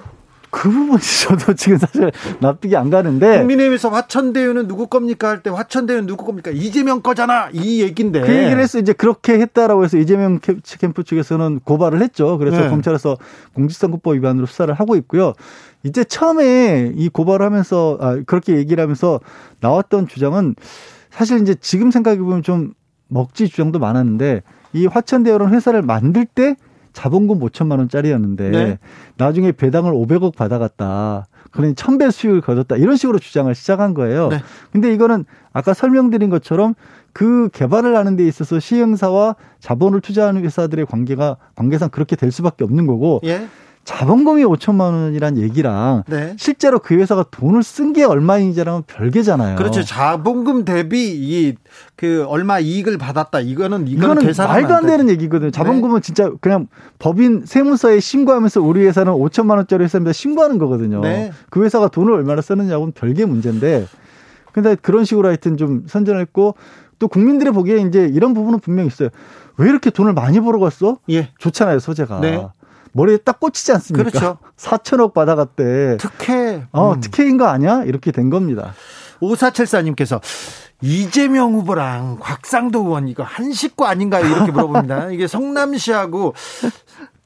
[0.50, 3.38] 그 부분이 저도 지금 사실 납득이 안 가는데.
[3.38, 6.50] 국민의힘에서 화천대유는 누구 겁니까 할 때 화천대유는 누구 겁니까?
[6.52, 7.48] 이재명 거잖아.
[7.52, 8.20] 이 얘기인데.
[8.22, 12.38] 그 얘기를 해서 이제 그렇게 했다라고 해서 이재명 캠프 측에서는 고발을 했죠.
[12.38, 12.68] 그래서 네.
[12.68, 13.16] 검찰에서
[13.54, 15.32] 공직선거법 위반으로 수사를 하고 있고요.
[15.84, 19.20] 이제 처음에 이 고발을 하면서, 아, 그렇게 얘기를 하면서
[19.60, 20.56] 나왔던 주장은
[21.10, 22.72] 사실 이제 지금 생각해보면 좀
[23.08, 24.42] 먹지 주장도 많았는데
[24.74, 26.56] 이 화천대유라는 회사를 만들 때
[26.98, 28.78] 자본금 5천만 원짜리였는데 네.
[29.18, 31.28] 나중에 배당을 500억 받아갔다.
[31.52, 32.74] 그러니 1000배 수익을 거뒀다.
[32.74, 34.28] 이런 식으로 주장을 시작한 거예요.
[34.30, 34.42] 네.
[34.72, 36.74] 근데 이거는 아까 설명드린 것처럼
[37.12, 42.88] 그 개발을 하는 데 있어서 시행사와 자본을 투자하는 회사들의 관계가 관계상 그렇게 될 수밖에 없는
[42.88, 43.46] 거고 예.
[43.88, 46.34] 자본금이 5천만 원이란 얘기랑 네.
[46.36, 49.56] 실제로 그 회사가 돈을 쓴 게 얼마인지랑은 별개잖아요.
[49.56, 49.82] 그렇죠.
[49.82, 51.54] 자본금 대비 이
[51.98, 53.40] 그 얼마 이익을 받았다.
[53.40, 55.50] 이거는 이거는, 이거는 말도 안, 되는 얘기거든요.
[55.50, 56.00] 자본금은 네.
[56.00, 56.68] 진짜 그냥
[57.00, 60.12] 법인 세무서에 신고하면서 우리 회사는 5천만 원짜리 회사입니다.
[60.12, 61.00] 신고하는 거거든요.
[61.00, 61.32] 네.
[61.50, 63.86] 그 회사가 돈을 얼마나 쓰느냐고는 별개 문제인데
[64.52, 66.54] 근데 그런 식으로 하여튼 좀 선전했고
[67.00, 69.08] 또 국민들이 보기에 이제 이런 부분은 분명히 있어요.
[69.56, 70.98] 왜 이렇게 돈을 많이 벌어 갔어?
[71.10, 71.30] 예.
[71.38, 72.20] 좋잖아요, 소재가.
[72.20, 72.46] 네.
[72.92, 74.10] 머리에 딱 꽂히지 않습니까?
[74.10, 74.38] 그렇죠.
[74.56, 75.96] 4천억 받아갔대.
[75.98, 76.66] 특혜.
[76.72, 77.00] 어, 음.
[77.00, 77.84] 특혜인 거 아니야?
[77.84, 78.74] 이렇게 된 겁니다.
[79.20, 80.20] 5474님께서
[80.80, 84.24] 이재명 후보랑 곽상도 의원 이거 한 식구 아닌가요?
[84.24, 85.10] 이렇게 물어봅니다.
[85.12, 86.34] 이게 성남시하고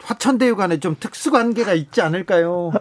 [0.03, 2.73] 화천대유 간에 좀 특수 관계가 있지 않을까요?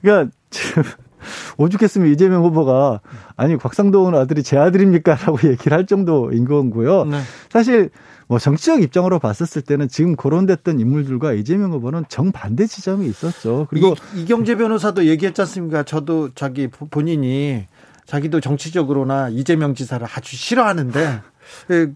[0.00, 0.84] 그러니까 지금
[1.58, 3.00] 오죽했으면 이재명 후보가
[3.36, 7.04] 아니 곽상도 의원 아들이 제 아들입니까라고 얘기를 할 정도인 거고요.
[7.04, 7.20] 네.
[7.50, 7.90] 사실
[8.28, 13.66] 뭐 정치적 입장으로 봤었을 때는 지금 거론됐던 인물들과 이재명 후보는 정반대 지점이 있었죠.
[13.70, 15.84] 그리고 이, 이경재 변호사도 얘기했지 않습니까?
[15.84, 17.66] 저도 자기 본인이
[18.04, 21.20] 자기도 정치적으로나 이재명 지사를 아주 싫어하는데
[21.70, 21.86] 예,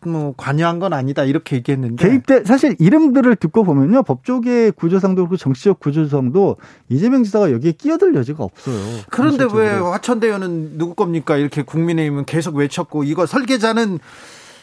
[0.00, 5.80] 뭐 관여한 건 아니다 이렇게 얘기했는데 개입돼 사실 이름들을 듣고 보면요 법조계 구조상도 그렇고 정치적
[5.80, 6.56] 구조상도
[6.90, 8.76] 이재명 지사가 여기에 끼어들 여지가 없어요.
[9.10, 13.98] 그런데 왜 화천대유는 누구 겁니까 이렇게 국민의힘은 계속 외쳤고 이거 설계자는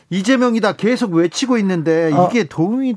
[0.09, 2.95] 이재명이다 계속 외치고 있는데 아, 이게 어, 도움이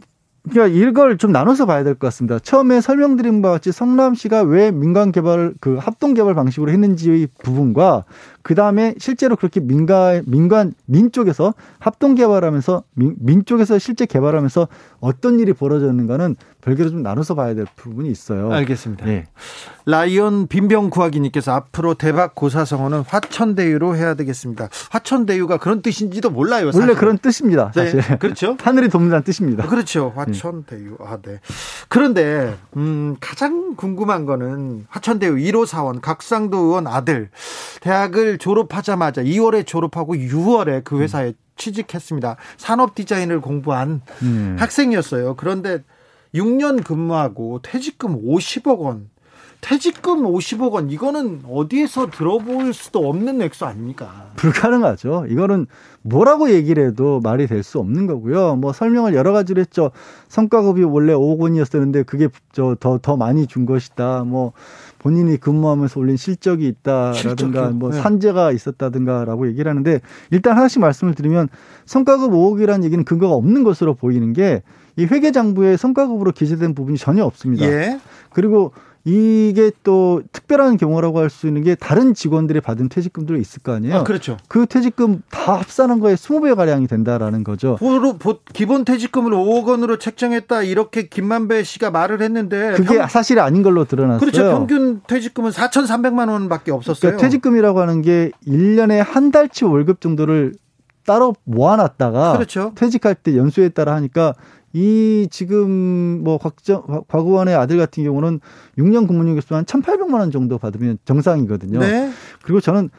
[0.51, 2.39] 그러니까 이걸 좀 나눠서 봐야 될 것 같습니다.
[2.39, 8.05] 처음에 설명드린 바와 같이 성남시가 왜 민간 개발 그 합동 개발 방식으로 했는지의 부분과
[8.49, 14.69] 그 다음에 실제로 그렇게 민간 민간 민 쪽에서 합동 개발하면서 민, 민 쪽에서 실제 개발하면서
[15.01, 18.51] 어떤 일이 벌어졌는가는 별개로 좀 나눠서 봐야 될 부분이 있어요.
[18.51, 19.07] 알겠습니다.
[19.07, 19.27] 네.
[19.87, 24.69] 라이온 빈병 구하기님께서 앞으로 대박 고사성어는 화천대유로 해야 되겠습니다.
[24.91, 26.73] 화천대유가 그런 뜻인지도 몰라요.
[26.73, 26.81] 사실.
[26.81, 27.71] 원래 그런 뜻입니다.
[27.75, 28.01] 네, 사실.
[28.01, 28.57] 네, 그렇죠.
[28.61, 29.67] 하늘이 돕는다는 뜻입니다.
[29.67, 30.13] 그렇죠.
[30.17, 30.97] 화천대유.
[31.01, 31.41] 아, 네.
[31.89, 37.31] 그런데 음, 가장 궁금한 거는 화천대유 1호 사원 각상도 의원 아들
[37.81, 41.35] 대학을 졸업하자마자 2월에 졸업하고 6월에 그 회사에 음.
[41.57, 42.37] 취직했습니다.
[42.57, 44.57] 산업 디자인을 공부한 음.
[44.59, 45.35] 학생이었어요.
[45.37, 45.83] 그런데
[46.35, 49.11] 6년 근무하고 퇴직금 50억 원.
[49.61, 54.31] 퇴직금 50억 원 이거는 어디에서 들어볼 수도 없는 액수 아닙니까?
[54.37, 55.27] 불가능하죠.
[55.29, 55.67] 이거는
[56.03, 58.55] 뭐라고 얘기를 해도 말이 될 수 없는 거고요.
[58.57, 59.91] 뭐 설명을 여러 가지로 했죠.
[60.29, 64.23] 성과급이 원래 5억 원이었었는데 그게 저더더 더 많이 준 것이다.
[64.25, 64.53] 뭐
[65.01, 68.01] 본인이 근무하면서 올린 실적이 있다라든가 뭐 네.
[68.01, 71.49] 산재가 있었다든가라고 얘기를 하는데 일단 하나씩 말씀을 드리면
[71.85, 74.63] 성과급 5억이라는 얘기는 근거가 없는 것으로 보이는 게
[74.99, 77.65] 이 회계장부에 성과급으로 기재된 부분이 전혀 없습니다.
[77.67, 78.01] 예.
[78.31, 78.73] 그리고
[79.05, 83.97] 이게 또 특별한 경우라고 할 수 있는 게 다른 직원들이 받은 퇴직금들이 있을 거 아니에요.
[83.97, 84.39] 아, 그렇죠.
[84.49, 87.77] 그 퇴직금 다 합산한 거에 20배 가량이 된다라는 거죠.
[87.77, 93.09] 보로, 보, 기본 퇴직금을 5억 원으로 책정했다 이렇게 김만배 씨가 말을 했는데 그게 평...
[93.09, 94.19] 사실이 아닌 걸로 드러났어요.
[94.21, 94.51] 그렇죠.
[94.51, 97.01] 평균 퇴직금은 4,300만 원밖에 없었어요.
[97.01, 100.55] 그러니까 퇴직금이라고 하는 게 1년에 한 달치 월급 정도를
[101.07, 102.73] 따로 모아놨다가 그렇죠.
[102.75, 104.35] 퇴직할 때 연수에 따라 하니까
[104.73, 108.41] 이 지금 뭐 곽정 곽의원의 아들 같은 경우는
[108.77, 111.79] 6년 근무료에서 한 1,800만 원 정도 받으면 정상이거든요.
[111.81, 112.11] 네.
[112.43, 112.91] 그리고 저는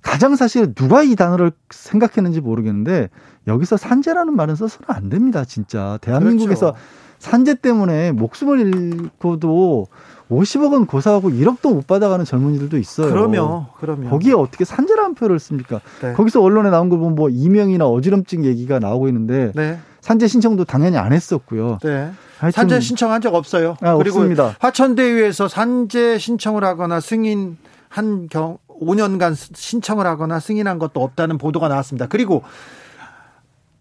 [0.00, 3.10] 가장 사실 누가 이 단어를 생각했는지 모르겠는데
[3.46, 5.98] 여기서 산재라는 말은 써서는 안 됩니다, 진짜.
[6.00, 6.86] 대한민국에서 그렇죠.
[7.18, 9.88] 산재 때문에 목숨을 잃고도
[10.30, 13.08] 50억 원 고사하고 1억도 못 받아가는 젊은이들도 있어요.
[13.08, 14.10] 그러면, 그러면.
[14.10, 15.80] 거기에 어떻게 산재라는 표현을 씁니까?
[16.00, 16.12] 네.
[16.12, 19.78] 거기서 언론에 나온 거 보면 뭐 이명이나 어지럼증 얘기가 나오고 있는데 네.
[20.08, 21.80] 산재 신청도 당연히 안 했었고요.
[21.84, 22.10] 네.
[22.50, 23.76] 산재 신청한 적 없어요.
[23.82, 24.56] 아, 그리고 없습니다.
[24.58, 27.58] 화천대유에서 산재 신청을 하거나 승인
[27.90, 32.06] 한 경, 5년간 신청을 하거나 승인한 것도 없다는 보도가 나왔습니다.
[32.06, 32.42] 그리고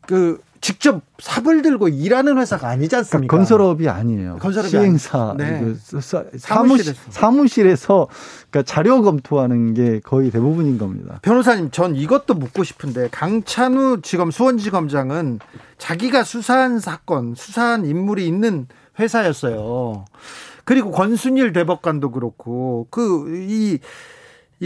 [0.01, 3.31] 그 직접 삽을 들고 일하는 회사가 아니지 그러니까 않습니까?
[3.31, 4.37] 그러니까 건설업이 아니에요.
[4.39, 5.61] 건설업이 시행사 네.
[5.61, 5.79] 그
[6.37, 6.99] 사무실에서.
[7.09, 8.07] 사무실에서
[8.49, 11.19] 그러니까 자료 검토하는 게 거의 대부분인 겁니다.
[11.21, 15.39] 변호사님, 전 이것도 묻고 싶은데 강찬우 지금 수원지검장은
[15.77, 18.67] 자기가 수사한 사건, 수사한 인물이 있는
[18.99, 20.05] 회사였어요.
[20.63, 23.79] 그리고 권순일 대법관도 그렇고 그이이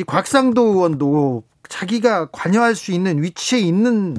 [0.05, 4.15] 곽상도 의원도 자기가 관여할 수 있는 위치에 있는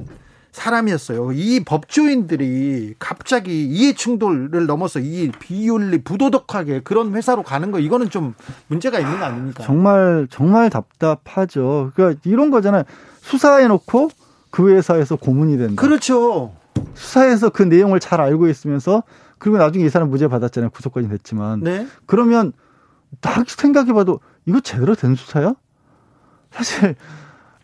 [0.52, 1.32] 사람이었어요.
[1.32, 8.34] 이 법조인들이 갑자기 이해 충돌을 넘어서 이 비윤리 부도덕하게 그런 회사로 가는 거 이거는 좀
[8.68, 9.64] 문제가 있는 거 아닙니까?
[9.64, 11.90] 정말 정말 답답하죠.
[11.94, 12.84] 그러니까 이런 거잖아요.
[13.22, 14.10] 수사해 놓고
[14.50, 15.80] 그 회사에서 고문이 된다.
[15.80, 16.52] 그렇죠.
[16.94, 19.02] 수사해서 그 내용을 잘 알고 있으면서
[19.38, 20.70] 그리고 나중에 이 사람 무죄 받았잖아요.
[20.70, 21.60] 구속까지 됐지만.
[21.60, 21.86] 네.
[22.06, 22.52] 그러면
[23.20, 25.54] 딱 생각해 봐도 이거 제대로 된 수사야?
[26.50, 26.94] 사실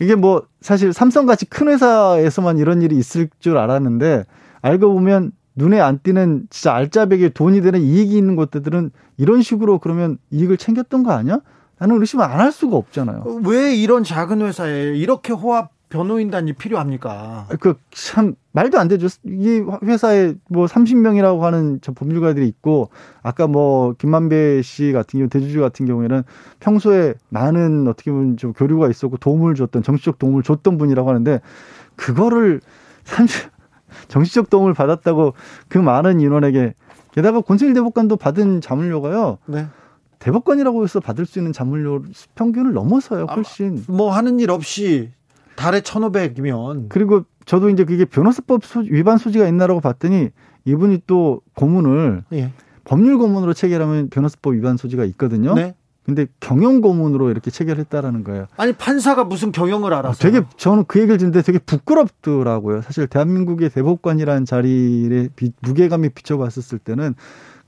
[0.00, 4.24] 이게 뭐 사실 삼성같이 큰 회사에서만 이런 일이 있을 줄 알았는데
[4.62, 10.18] 알고 보면 눈에 안 띄는 진짜 알짜배기 돈이 되는 이익이 있는 것들은 이런 식으로 그러면
[10.30, 11.40] 이익을 챙겼던 거 아니야?
[11.78, 13.40] 나는 의심을 안 할 수가 없잖아요.
[13.44, 17.46] 왜 이런 작은 회사에 이렇게 호합 변호인단이 필요합니까?
[17.60, 19.06] 그 참 말도 안 되죠.
[19.24, 22.90] 이 회사에 뭐 30명이라고 하는 저 법률가들이 있고
[23.22, 26.22] 아까 뭐 김만배 씨 같은 경우 대주주 같은 경우에는
[26.60, 31.40] 평소에 많은 어떻게 보면 좀 교류가 있었고 도움을 줬던 정치적 도움을 줬던 분이라고 하는데
[31.96, 32.60] 그거를
[33.04, 33.50] 30
[34.08, 35.34] 정치적 도움을 받았다고
[35.68, 36.74] 그 많은 인원에게
[37.12, 39.38] 게다가 권세일 대법관도 받은 자문료가요.
[39.46, 39.66] 네.
[40.18, 42.02] 대법관이라고 해서 받을 수 있는 자문료
[42.34, 43.84] 평균을 넘어서요, 훨씬.
[43.88, 45.10] 아, 뭐 하는 일 없이
[45.58, 50.30] 달에 1,500이면 그리고 저도 이제 그게 변호사법 위반 소지가 있나라고 봤더니
[50.64, 52.52] 이분이 또 고문을 예.
[52.84, 55.54] 법률 고문으로 체결하면 변호사법 위반 소지가 있거든요.
[55.54, 55.74] 네.
[56.06, 58.46] 근데 경영 고문으로 이렇게 체결했다라는 거예요.
[58.56, 60.18] 아니 판사가 무슨 경영을 알아서?
[60.20, 62.80] 되게 저는 그 얘기를 듣는데 되게 부끄럽더라고요.
[62.82, 65.28] 사실 대한민국의 대법관이라는 자리에
[65.60, 67.16] 무게감이 비춰봤었을 때는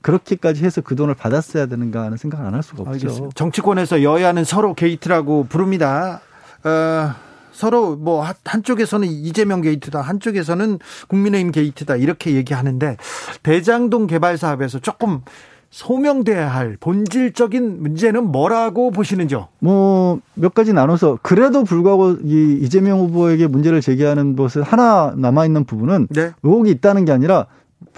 [0.01, 2.91] 그렇게까지 해서 그 돈을 받았어야 되는가 하는 생각을 안할 수가 없죠.
[2.93, 3.35] 알겠습니다.
[3.35, 6.21] 정치권에서 여야는 서로 게이트라고 부릅니다.
[6.63, 7.30] 어...
[7.51, 12.97] 서로 뭐 한쪽에서는 이재명 게이트다, 한쪽에서는 국민의힘 게이트다 이렇게 얘기하는데
[13.43, 15.21] 대장동 개발 사업에서 조금
[15.69, 19.47] 소명돼야 할 본질적인 문제는 뭐라고 보시는지요?
[19.59, 25.63] 뭐 몇 가지 나눠서 그래도 불구하고 이 이재명 후보에게 문제를 제기하는 것을 하나 남아 있는
[25.65, 26.31] 부분은 네.
[26.43, 27.45] 의혹이 있다는 게 아니라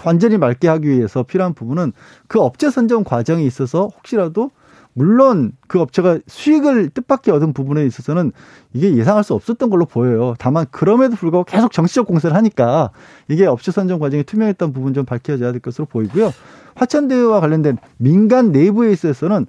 [0.04, 1.92] 완전히 맑게 하기 위해서 필요한 부분은
[2.28, 4.50] 그 업체 선정 과정에 있어서 혹시라도
[4.94, 8.32] 물론 그 업체가 수익을 뜻밖의 얻은 부분에 있어서는
[8.72, 10.34] 이게 예상할 수 없었던 걸로 보여요.
[10.38, 12.90] 다만 그럼에도 불구하고 계속 정치적 공세를 하니까
[13.28, 16.32] 이게 업체 선정 과정이 투명했던 부분 좀 밝혀져야 될 것으로 보이고요.
[16.76, 19.46] 화천대유와 관련된 민간 내부에 있어서는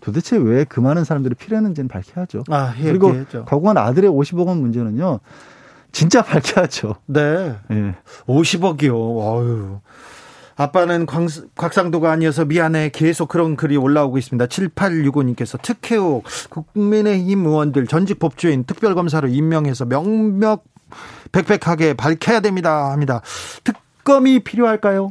[0.00, 2.44] 도대체 왜 그 많은 사람들이 필요했는지는 밝혀야죠.
[2.50, 5.20] 아, 예, 그리고 예, 과거한 아들의 50억 원 문제는요.
[5.92, 6.96] 진짜 밝혀야죠.
[7.06, 7.54] 네.
[7.70, 7.94] 예.
[8.26, 8.90] 50억이요.
[8.92, 9.80] 어유.
[10.62, 12.90] 아빠는 광, 곽상도가 아니어서 미안해.
[12.90, 14.46] 계속 그런 글이 올라오고 있습니다.
[14.46, 20.58] 7865님께서 특혜호 국민의힘 의원들 전직 법조인 특별검사로 임명해서 명명
[21.32, 22.92] 백백하게 밝혀야 됩니다.
[22.92, 23.22] 합니다.
[23.64, 25.08] 특검이 필요할까요?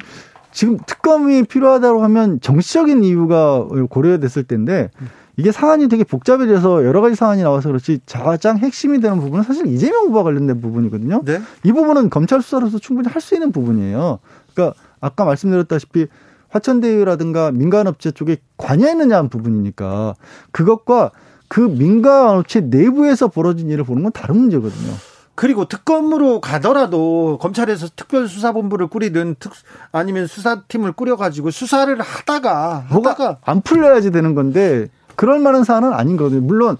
[0.52, 4.90] 지금 특검이 필요하다고 하면 정치적인 이유가 고려됐을 텐데
[5.38, 9.66] 이게 사안이 되게 복잡해 져서 여러 가지 사안이 나와서 그렇지 가장 핵심이 되는 부분은 사실
[9.68, 11.22] 이재명 후보와 관련된 부분이거든요.
[11.24, 11.42] 네?
[11.64, 14.20] 이 부분은 검찰 수사로서 충분히 할 수 있는 부분이에요.
[14.54, 16.08] 그러니까 아까 말씀드렸다시피
[16.50, 20.16] 화천대유라든가 민간업체 쪽에 관여했느냐 하는 부분이니까
[20.52, 21.12] 그것과
[21.48, 24.94] 그 민간업체 내부에서 벌어진 일을 보는 건 다른 문제거든요.
[25.36, 29.54] 그리고 특검으로 가더라도 검찰에서 특별수사본부를 꾸리든 특
[29.92, 36.42] 아니면 수사팀을 꾸려가지고 수사를 하다가 하다가 안 풀려야지 되는 건데 그럴 만한 사안은 아닌 거거든요.
[36.42, 36.78] 물론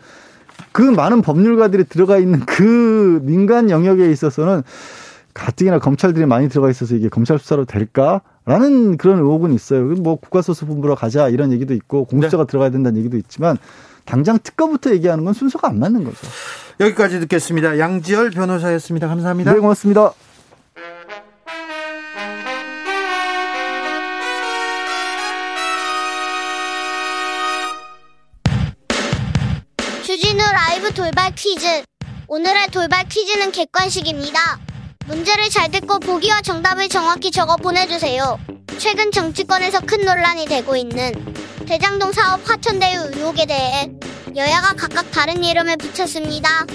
[0.72, 4.64] 그 많은 법률가들이 들어가 있는 그 민간 영역에 있어서는
[5.34, 9.84] 가뜩이나 검찰들이 많이 들어가 있어서 이게 검찰 수사로 될까라는 그런 의혹은 있어요.
[9.84, 12.48] 뭐 국가수사본부로 가자 이런 얘기도 있고 공수처가 네.
[12.50, 13.58] 들어가야 된다는 얘기도 있지만
[14.06, 16.18] 당장 특검부터 얘기하는 건 순서가 안 맞는 거죠.
[16.80, 17.78] 여기까지 듣겠습니다.
[17.78, 19.08] 양지열 변호사였습니다.
[19.08, 19.54] 감사합니다.
[19.54, 20.14] 네, 고맙습니다.
[30.04, 31.84] 주진우 라이브 돌발 퀴즈.
[32.28, 34.71] 오늘의 돌발 퀴즈는 객관식입니다.
[35.12, 38.40] 문제를 잘 듣고 보기와 정답을 정확히 적어 보내주세요.
[38.78, 41.12] 최근 정치권에서 큰 논란이 되고 있는
[41.68, 43.92] 대장동 사업 화천대유 의혹에 대해
[44.38, 46.66] 여야가 각각 다른 이름을 붙였습니다.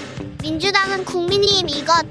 [0.43, 2.05] 민주당은 국민의힘 이것,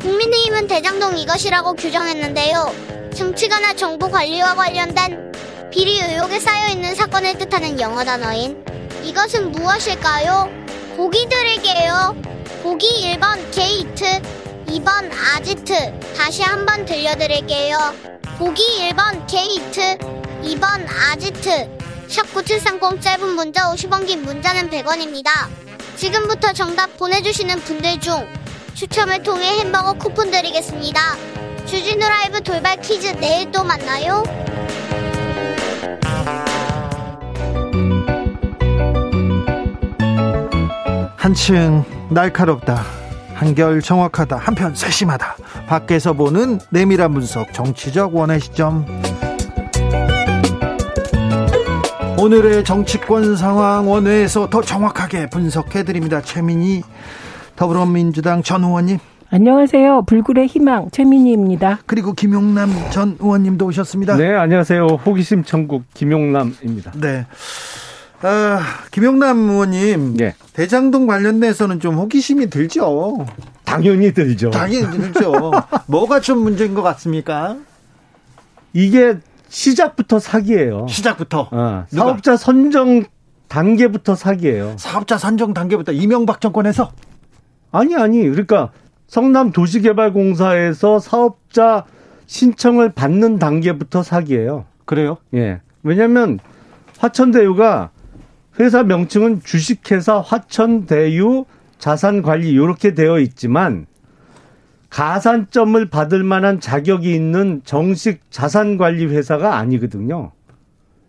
[0.00, 2.74] 국민의힘은 대장동 이것이라고 규정했는데요.
[3.14, 5.30] 정치가나 정부 관리와 관련된
[5.70, 8.64] 비리 의혹에 쌓여있는 사건을 뜻하는 영어 단어인
[9.04, 10.48] 이것은 무엇일까요?
[10.96, 12.16] 보기 드릴게요.
[12.62, 14.35] 보기 1번 게이트,
[14.66, 15.98] 2번 아지트.
[16.16, 17.76] 다시 한번 들려드릴게요.
[18.38, 19.98] 보기 1번 게이트,
[20.42, 21.76] 2번 아지트.
[22.08, 25.30] 샵9730 짧은 문자 50원 긴 문자는 100원입니다.
[25.96, 28.26] 지금부터 정답 보내주시는 분들 중
[28.74, 31.16] 추첨을 통해 햄버거 쿠폰 드리겠습니다.
[31.64, 34.22] 주진우 라이브 돌발 퀴즈 내일 또 만나요.
[41.16, 43.05] 한층 날카롭다.
[43.36, 44.36] 한결 정확하다.
[44.38, 45.36] 한편 세심하다.
[45.68, 48.86] 밖에서 보는 내밀한 분석, 정치적 원의 시점.
[52.18, 56.22] 오늘의 정치권 상황 원회에서 더 정확하게 분석해 드립니다.
[56.22, 56.82] 최민희
[57.56, 58.98] 더불어민주당 전 의원님.
[59.28, 60.04] 안녕하세요.
[60.06, 61.80] 불굴의 희망 최민희입니다.
[61.84, 64.16] 그리고 김용남 전 의원님도 오셨습니다.
[64.16, 64.86] 네, 안녕하세요.
[65.04, 66.92] 호기심 천국 김용남입니다.
[66.94, 67.26] 네.
[68.26, 68.60] 아,
[68.90, 70.16] 김용남 의원님.
[70.16, 70.34] 네.
[70.52, 73.24] 대장동 관련돼서는 좀 호기심이 들죠.
[73.64, 74.50] 당연히 들죠.
[74.50, 75.52] 당연히 들죠.
[75.86, 77.56] 뭐가 좀 문제인 것 같습니까?
[78.72, 79.18] 이게
[79.48, 80.86] 시작부터 사기예요.
[80.88, 81.48] 시작부터.
[81.52, 83.04] 어, 사업자 선정
[83.46, 84.74] 단계부터 사기예요.
[84.76, 86.90] 사업자 선정 단계부터 이명박 정권에서
[87.70, 88.72] 아니 아니 그러니까
[89.06, 91.84] 성남 도시개발공사에서 사업자
[92.26, 94.64] 신청을 받는 단계부터 사기예요.
[94.84, 95.18] 그래요?
[95.34, 95.60] 예.
[95.84, 96.40] 왜냐하면
[96.98, 97.90] 화천대유가
[98.58, 101.44] 회사 명칭은 주식회사 화천대유
[101.78, 103.86] 자산관리 이렇게 되어 있지만
[104.88, 110.32] 가산점을 받을 만한 자격이 있는 정식 자산관리 회사가 아니거든요.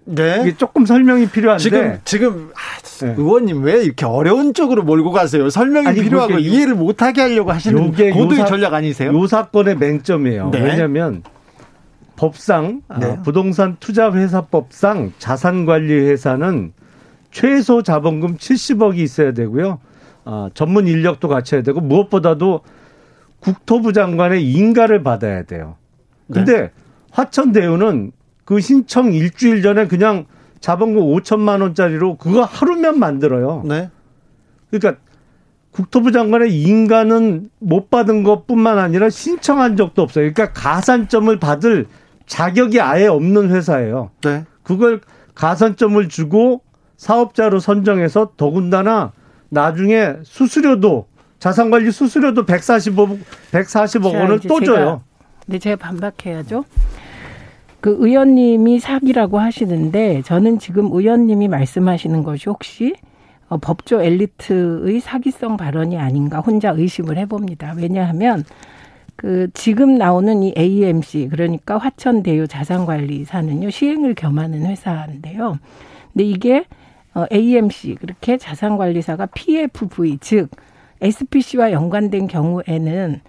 [0.04, 0.40] 네.
[0.42, 3.14] 이게 조금 설명이 필요한데 지금 지금 아, 네.
[3.18, 5.50] 의원님 왜 이렇게 어려운 쪽으로 몰고 가세요?
[5.50, 9.14] 설명이 아니, 필요하고 이해를 못하게 하려고 하시는 고도의 전략 아니세요?
[9.14, 10.50] 요 사건의 맹점이에요.
[10.52, 10.62] 네.
[10.62, 11.24] 왜냐하면
[12.16, 13.20] 법상 아, 네.
[13.24, 16.74] 부동산 투자회사법상 자산관리회사는
[17.32, 19.80] 최소 자본금 70억이 있어야 되고요.
[20.26, 22.62] 아, 전문 인력도 갖춰야 되고 무엇보다도
[23.40, 25.76] 국토부 장관의 인가를 받아야 돼요.
[26.32, 26.72] 근데 네.
[27.12, 28.12] 화천대유는
[28.44, 30.26] 그 신청 일주일 전에 그냥
[30.60, 33.64] 자본금 5천만 원짜리로 그거 하루면 만들어요.
[33.66, 33.90] 네.
[34.70, 35.02] 그러니까
[35.72, 40.34] 국토부 장관의 인가는 못 받은 것뿐만 아니라 신청한 적도 없어요.
[40.34, 41.86] 그러니까 가산점을 받을
[42.26, 44.10] 자격이 아예 없는 회사예요.
[44.24, 44.46] 네.
[44.64, 45.02] 그걸
[45.36, 46.62] 가산점을 주고
[46.98, 49.12] 사업자로 선정해서 더군다나
[49.50, 51.08] 나중에 수수료도
[51.40, 53.20] 자산관리 수수료도 145
[53.52, 55.02] 140억 원을 또 줘요.
[55.46, 56.66] 네, 제가 반박해야죠.
[57.80, 62.96] 그 의원님이 사기라고 하시는데 저는 지금 의원님이 말씀하시는 것이 혹시
[63.48, 67.76] 어, 법조 엘리트의 사기성 발언이 아닌가 혼자 의심을 해봅니다.
[67.78, 68.44] 왜냐하면
[69.16, 75.58] 그 지금 나오는 이 AMC 그러니까 화천대유 자산관리사는요 시행을 겸하는 회사인데요.
[76.12, 76.66] 근데 이게 어,
[77.32, 80.50] AMC 그렇게 자산관리사가 PFV 즉
[81.02, 83.22] SPC와 연관된 경우에는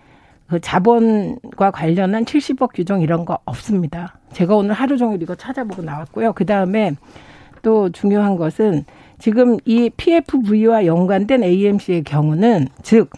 [0.49, 4.19] 그 자본과 관련한 70억 규정 이런 거 없습니다.
[4.33, 6.33] 제가 오늘 하루 종일 이거 찾아보고 나왔고요.
[6.33, 6.93] 그 다음에
[7.63, 8.85] 또 중요한 것은
[9.19, 13.11] 지금 이 PFV와 연관된 AMC의 경우는 즉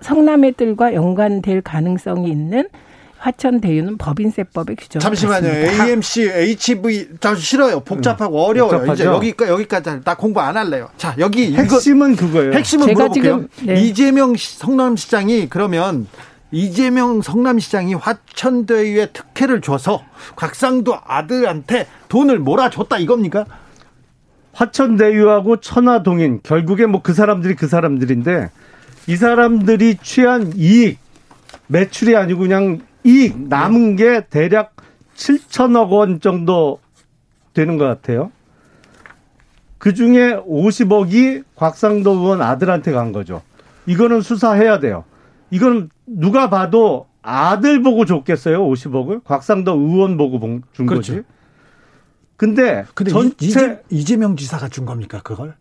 [0.00, 2.68] 성남의 뜰과 연관될 가능성이 있는
[3.24, 5.00] 화천 대유는 법인세법에 규정.
[5.00, 5.48] 잠시만요.
[5.48, 7.80] AMC, HV 저 싫어요.
[7.80, 8.70] 복잡하고 음, 어려워요.
[8.80, 8.92] 복잡하죠?
[8.92, 10.90] 이제 여기까지 여기까지 나 공부 안 할래요.
[10.98, 12.52] 자 여기 핵심은 이거, 그거예요.
[12.52, 13.48] 핵심은 제가 물어볼게요.
[13.56, 13.80] 지금, 네.
[13.80, 16.06] 이재명 성남시장이 그러면
[16.52, 20.04] 이재명 성남시장이 화천대유에 특혜를 줘서
[20.36, 23.46] 곽상도 아들한테 돈을 몰아줬다 이겁니까?
[24.52, 28.50] 화천대유하고 천화동인 결국에 뭐 그 사람들이 그 사람들인데
[29.06, 30.98] 이 사람들이 취한 이익
[31.68, 34.74] 매출이 아니고 그냥 이익 남은 게 대략
[35.14, 36.80] 7천억 원 정도
[37.52, 38.32] 되는 것 같아요.
[39.78, 43.42] 그 중에 50억이 곽상도 의원 아들한테 간 거죠.
[43.86, 45.04] 이거는 수사해야 돼요.
[45.50, 49.22] 이건 누가 봐도 아들 보고 줬겠어요, 50억을?
[49.24, 50.38] 곽상도 의원 보고
[50.72, 51.12] 준 그렇죠.
[51.14, 51.26] 거지.
[52.36, 55.54] 근데, 근데 전체 이재, 명 지사가 준 겁니까, 그걸?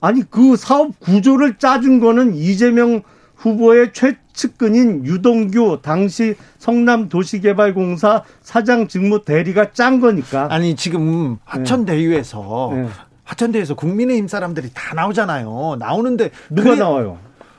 [0.00, 3.02] 아니, 그 사업 구조를 짜준 거는 이재명
[3.50, 10.48] 후보의 최측근인 유동규 당시 성남도시개발공사 사장 직무 대리가 짠 거니까.
[10.50, 12.88] 아니, 지금 화천대유에서 네.
[13.22, 15.76] 화천대유에서 국민의힘 사람들이 다 나오잖아요.
[15.78, 17.18] 나오는데 누가 그래, 나와요?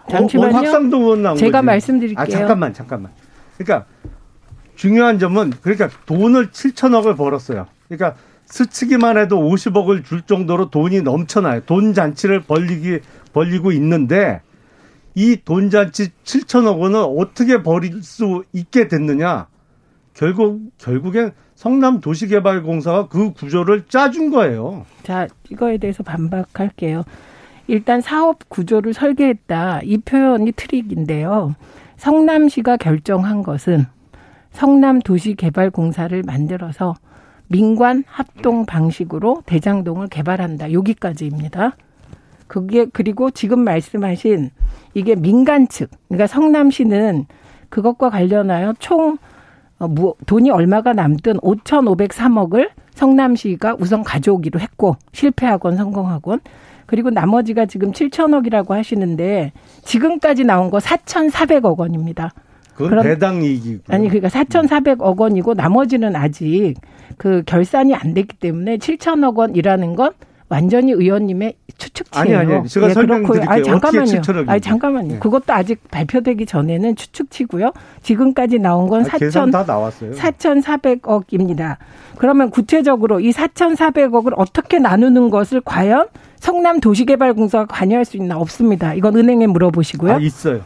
[0.10, 0.56] 잠시만요.
[0.56, 1.66] 확상도 의원 나온 제가 거지.
[1.66, 2.22] 말씀드릴게요.
[2.22, 3.12] 아 잠깐만 잠깐만.
[3.58, 3.86] 그러니까
[4.76, 7.68] 중요한 점은 그러니까 돈을 7천억을 벌었어요.
[7.88, 8.16] 그러니까
[8.46, 11.62] 스치기만 해도 50억을 줄 정도로 돈이 넘쳐나요.
[11.66, 13.00] 돈 잔치를 벌리기
[13.34, 14.42] 벌리고 있는데
[15.18, 19.48] 이 돈 잔치 7천억 원을 어떻게 벌일 수 있게 됐느냐?
[20.14, 24.86] 결국 결국엔 성남 도시개발공사가 그 구조를 짜준 거예요.
[25.02, 27.04] 자, 이거에 대해서 반박할게요.
[27.66, 29.82] 일단 사업 구조를 설계했다.
[29.84, 31.56] 이 표현이 트릭인데요.
[31.98, 33.88] 성남시가 결정한 것은
[34.52, 36.94] 성남 도시개발공사를 만들어서
[37.48, 40.72] 민관 합동 방식으로 대장동을 개발한다.
[40.74, 41.76] 여기까지입니다.
[42.48, 44.52] 그게 그리고 지금 말씀하신
[44.94, 47.26] 이게 민간 측, 그러니까 성남시는
[47.70, 49.18] 그것과 관련하여 총
[49.80, 49.88] 어,
[50.26, 56.40] 돈이 얼마가 남든 5,503억을 성남시가 우선 가져오기로 했고 실패하건 성공하건
[56.88, 59.52] 그리고 나머지가 지금 7천억이라고 하시는데
[59.84, 62.34] 지금까지 나온 거 4,400억 원입니다.
[62.74, 63.84] 그건 배당 이익이고.
[63.90, 66.76] 아니 그러니까 4,400억 원이고 나머지는 아직
[67.18, 70.14] 그 결산이 안 됐기 때문에 7천억 원이라는 건
[70.50, 72.40] 완전히 의원님의 추측치예요.
[72.40, 73.50] 아니 아니 제가 예, 설명드릴게요.
[73.50, 74.22] 아니 잠깐만요.
[74.48, 75.14] 아니 잠깐만요.
[75.14, 75.20] 네.
[75.20, 77.74] 그것도 아직 발표되기 전에는 추측치고요.
[78.02, 80.12] 지금까지 나온 건 4천 다 나왔어요.
[80.12, 81.78] 4,400억입니다.
[82.18, 86.08] 그러면 구체적으로 이 4,400억을 어떻게 나누는 것을 과연
[86.40, 88.94] 성남 도시개발공사가 관여할 수 있나 없습니다.
[88.94, 90.14] 이건 은행에 물어보시고요.
[90.14, 90.62] 아, 있어요.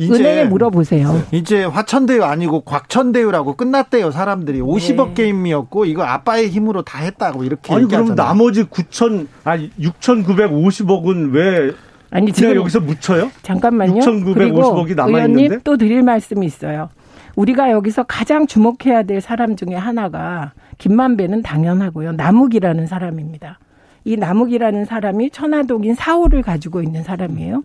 [0.00, 1.22] 은행에 물어보세요.
[1.32, 5.14] 이제 화천대유 아니고 곽천대유라고 끝났대요 사람들이 50억 네.
[5.14, 7.86] 게임이었고 이거 아빠의 힘으로 다 했다고 이렇게 아니.
[7.86, 11.72] 그럼 나머지 9천 아니 6,950억은 왜
[12.10, 13.30] 아니 지금 여기서 묻혀요?
[13.42, 14.00] 잠깐만요.
[14.00, 16.88] 6,950억이 남아 있는데 또 드릴 말씀이 있어요.
[17.36, 22.12] 우리가 여기서 가장 주목해야 될 사람 중에 하나가 김만배는 당연하고요.
[22.12, 23.58] 남욱이라는 사람입니다.
[24.04, 27.62] 이 남욱이라는 사람이 천화동인 사호를 가지고 있는 사람이에요.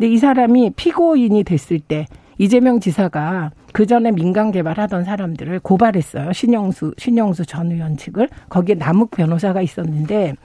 [0.00, 2.06] 근데 이 사람이 피고인이 됐을 때
[2.38, 6.32] 이재명 지사가 그 전에 민간 개발하던 사람들을 고발했어요.
[6.32, 10.36] 신영수 신영수 전 의원 측을 거기에 남욱 변호사가 있었는데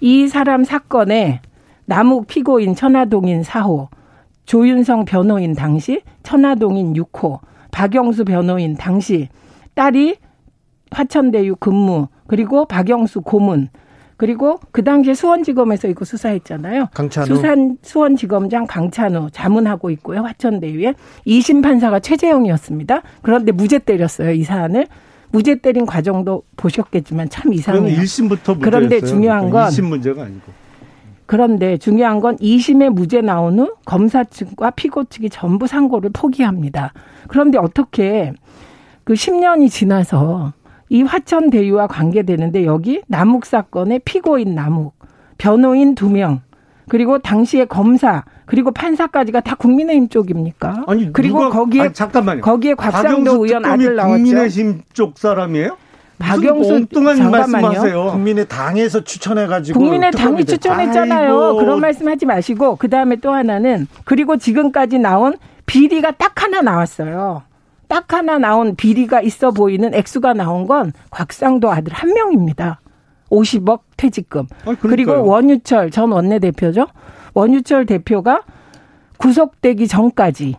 [0.00, 1.42] 이 사람 사건에
[1.84, 3.88] 남욱 피고인 천화동인 4호,
[4.46, 7.40] 조윤성 변호인 당시 천화동인 6호,
[7.70, 9.28] 박영수 변호인 당시
[9.74, 10.16] 딸이
[10.90, 13.68] 화천대유 근무 그리고 박영수 고문
[14.16, 16.88] 그리고 그 당시에 수원지검에서 이거 수사했잖아요.
[16.94, 17.26] 강찬우.
[17.26, 20.20] 수산 수원지검장 강찬우 자문하고 있고요.
[20.20, 20.94] 화천대유에
[21.26, 23.02] 2심 판사가 최재형이었습니다.
[23.22, 24.32] 그런데 무죄 때렸어요.
[24.32, 24.86] 이 사안을.
[25.30, 27.98] 무죄 때린 과정도 보셨겠지만 참 이상해요.
[27.98, 30.52] 1심부터 그런데 중요한 건 2심 문제가 아니고.
[31.26, 36.92] 그런데 중요한 건 2심에 무죄 나온 후 검사 측과 피고 측이 전부 상고를 포기합니다.
[37.28, 38.32] 그런데 어떻게
[39.02, 40.52] 그 10년이 지나서
[40.88, 44.94] 이 화천 대유와 관계되는데 여기 남욱 사건의 피고인 남욱,
[45.38, 46.40] 변호인 두 명,
[46.88, 50.84] 그리고 당시의 검사 그리고 판사까지가 다 국민의힘 쪽입니까?
[50.86, 52.42] 아니 그리고 누가, 거기에 아니, 잠깐만요.
[52.42, 54.14] 거기에 곽상도 의원 아들 나왔죠.
[54.14, 55.76] 국민의힘 쪽 사람이에요?
[56.18, 57.62] 박영수 엉뚱한 잠깐만요.
[57.62, 58.04] 말씀하세요.
[58.12, 61.42] 국민의 당에서 추천해가지고 국민의 당이 추천했잖아요.
[61.42, 61.58] 아이고.
[61.58, 67.42] 그런 말씀하지 마시고 그 다음에 또 하나는 그리고 지금까지 나온 비리가 딱 하나 나왔어요.
[67.94, 72.80] 딱 하나 나온 비리가 있어 보이는 액수가 나온 건 곽상도 아들 한 명입니다.
[73.30, 74.48] 50억 퇴직금.
[74.64, 76.88] 아, 그리고 원유철 전 원내대표죠.
[77.34, 78.42] 원유철 대표가
[79.18, 80.56] 구속되기 전까지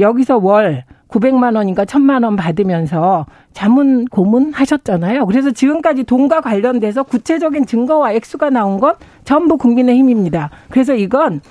[0.00, 5.26] 여기서 월 900만 원인가 1000만 원 받으면서 자문 고문 하셨잖아요.
[5.26, 10.48] 그래서 지금까지 돈과 관련돼서 구체적인 증거와 액수가 나온 건 전부 국민의 힘입니다.
[10.70, 11.42] 그래서 이건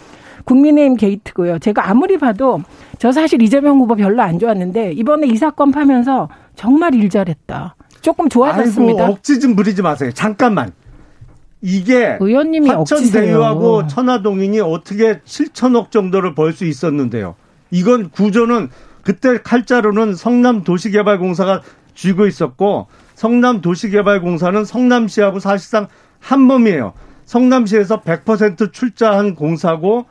[0.47, 1.59] 국민의힘 게이트고요.
[1.59, 2.61] 제가 아무리 봐도
[2.97, 7.75] 저 사실 이재명 후보 별로 안 좋았는데 이번에 이 사건 파면서 정말 일 잘했다.
[8.01, 9.03] 조금 좋아졌습니다.
[9.03, 10.11] 아이고, 억지 좀 부리지 마세요.
[10.13, 10.71] 잠깐만.
[11.61, 17.35] 이게 의원님이 화천대유하고 천화동인이 어떻게 7천억 정도를 벌 수 있었는데요.
[17.71, 18.69] 이건 구조는
[19.03, 21.61] 그때 칼자루는 성남 도시개발공사가
[21.93, 25.87] 쥐고 있었고 성남 도시개발공사는 성남시하고 사실상
[26.19, 26.93] 한 몸이에요.
[27.25, 30.05] 성남시에서 100% 출자한 공사고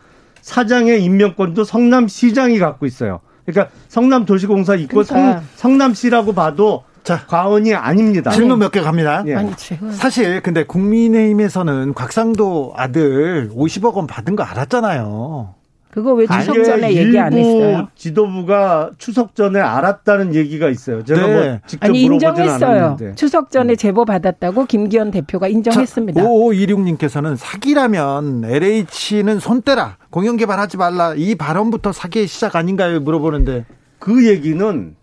[0.47, 3.19] 사장의 임명권도 성남시장이 갖고 있어요.
[3.45, 5.43] 그러니까 성남도시공사 있고 그러니까.
[5.57, 8.31] 성, 남시라고 봐도 자, 과언이 아닙니다.
[8.31, 9.25] 질문 몇 개 갑니다.
[9.27, 9.35] 예.
[9.35, 9.51] 아니,
[9.93, 15.55] 사실 근데 국민의힘에서는 곽상도 아들 50억 원 받은 거 알았잖아요.
[15.97, 17.89] 그거 왜 추석 전에 얘기 안 했어요?
[17.95, 21.03] 지도부가 추석 전에 알았다는 얘기가 있어요.
[21.03, 21.33] 제가 네.
[21.33, 22.85] 뭐 직접 아니 인정했어요.
[22.85, 23.15] 않았는데.
[23.15, 23.77] 추석 전에 음.
[23.77, 26.23] 제보 받았다고 김기현 대표가 인정했습니다.
[26.23, 29.97] 5526님께서는 사기라면 LH는 손 떼라.
[30.11, 31.15] 공영 개발하지 말라.
[31.17, 33.01] 이 발언부터 사기의 시작 아닌가요?
[33.01, 33.65] 물어보는데.
[33.99, 34.95] 그 얘기는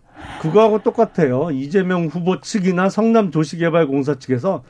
[0.42, 1.50] 그거하고 똑같아요.
[1.50, 4.62] 이재명 후보 측이나 성남도시개발공사 측에서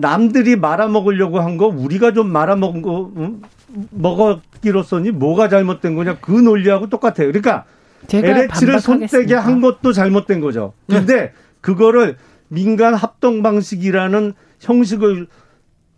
[0.00, 3.42] 남들이 말아먹으려고 한 거 우리가 좀 말아먹은 거 음?
[3.90, 7.28] 먹었기로서니 뭐가 잘못된 거냐 그 논리하고 똑같아요.
[7.32, 7.64] 그러니까
[8.12, 10.72] LH를 손떼게 한 것도 잘못된 거죠.
[10.88, 11.32] 근데 네.
[11.60, 12.16] 그거를
[12.48, 15.26] 민간 합동 방식이라는 형식을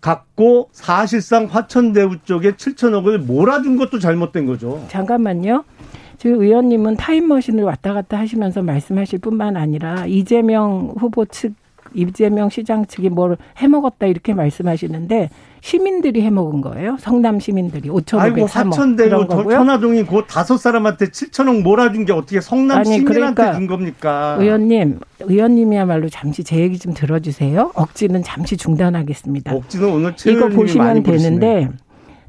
[0.00, 4.84] 갖고 사실상 화천대우 쪽에 7천억을 몰아준 것도 잘못된 거죠.
[4.88, 5.64] 잠깐만요.
[6.16, 11.52] 지금 의원님은 타임머신을 왔다 갔다 하시면서 말씀하실 뿐만 아니라 이재명 후보 측
[11.94, 15.30] 이재명 시장 측이 뭘 해먹었다 이렇게 말씀하시는데
[15.60, 16.96] 시민들이 해먹은 거예요.
[16.98, 18.48] 성남 시민들이 5,503억.
[18.48, 24.36] 사천대로 천화동이 곧 다섯 사람한테 7천억 몰아준 게 어떻게 성남 아니, 시민한테 그러니까 준 겁니까?
[24.38, 27.72] 의원님, 의원님이야말로 잠시 제 얘기 좀 들어주세요.
[27.74, 29.54] 억지는 잠시 중단하겠습니다.
[29.54, 31.68] 억지는 오늘 이거 보시면 되는데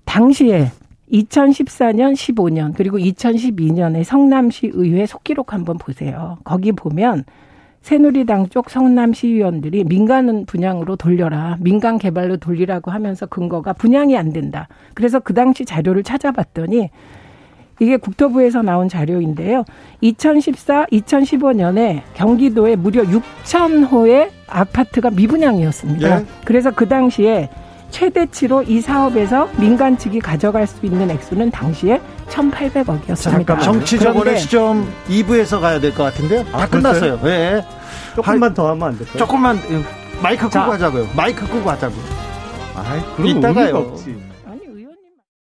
[0.06, 0.72] 당시에
[1.12, 6.38] 2014년, 15년 그리고 2012년에 성남시 의회 속기록 한번 보세요.
[6.44, 7.26] 거기 보면
[7.82, 11.58] 새누리당 쪽 성남 시의원들이 민간 분양으로 돌려라.
[11.60, 14.68] 민간 개발로 돌리라고 하면서 근거가 분양이 안 된다.
[14.94, 16.90] 그래서 그 당시 자료를 찾아봤더니
[17.80, 19.66] 이게 국토부에서 나온 자료인데요.
[20.02, 26.20] 2014, 2015년에 경기도에 무려 6천 호의 아파트가 미분양이었습니다.
[26.20, 26.26] 예?
[26.46, 27.50] 그래서 그 당시에
[27.92, 33.16] 최대치로 이 사업에서 민간 측이 가져갈 수 있는 액수는 당시에 1,800억이었습니다.
[33.32, 36.44] 잠깐 정치적으로 시점 2부에서 가야 될 것 같은데요.
[36.46, 37.20] 다 아, 끝났어요.
[37.26, 37.28] 예.
[37.28, 37.66] 네.
[38.16, 39.18] 조금만 더 하면 안 될까요?
[39.18, 39.60] 조금만
[40.22, 41.08] 마이크 끄고 자, 하자고요.
[41.16, 42.02] 마이크 끄고 하자고요.
[42.76, 43.96] 아, 그럼 이따가요.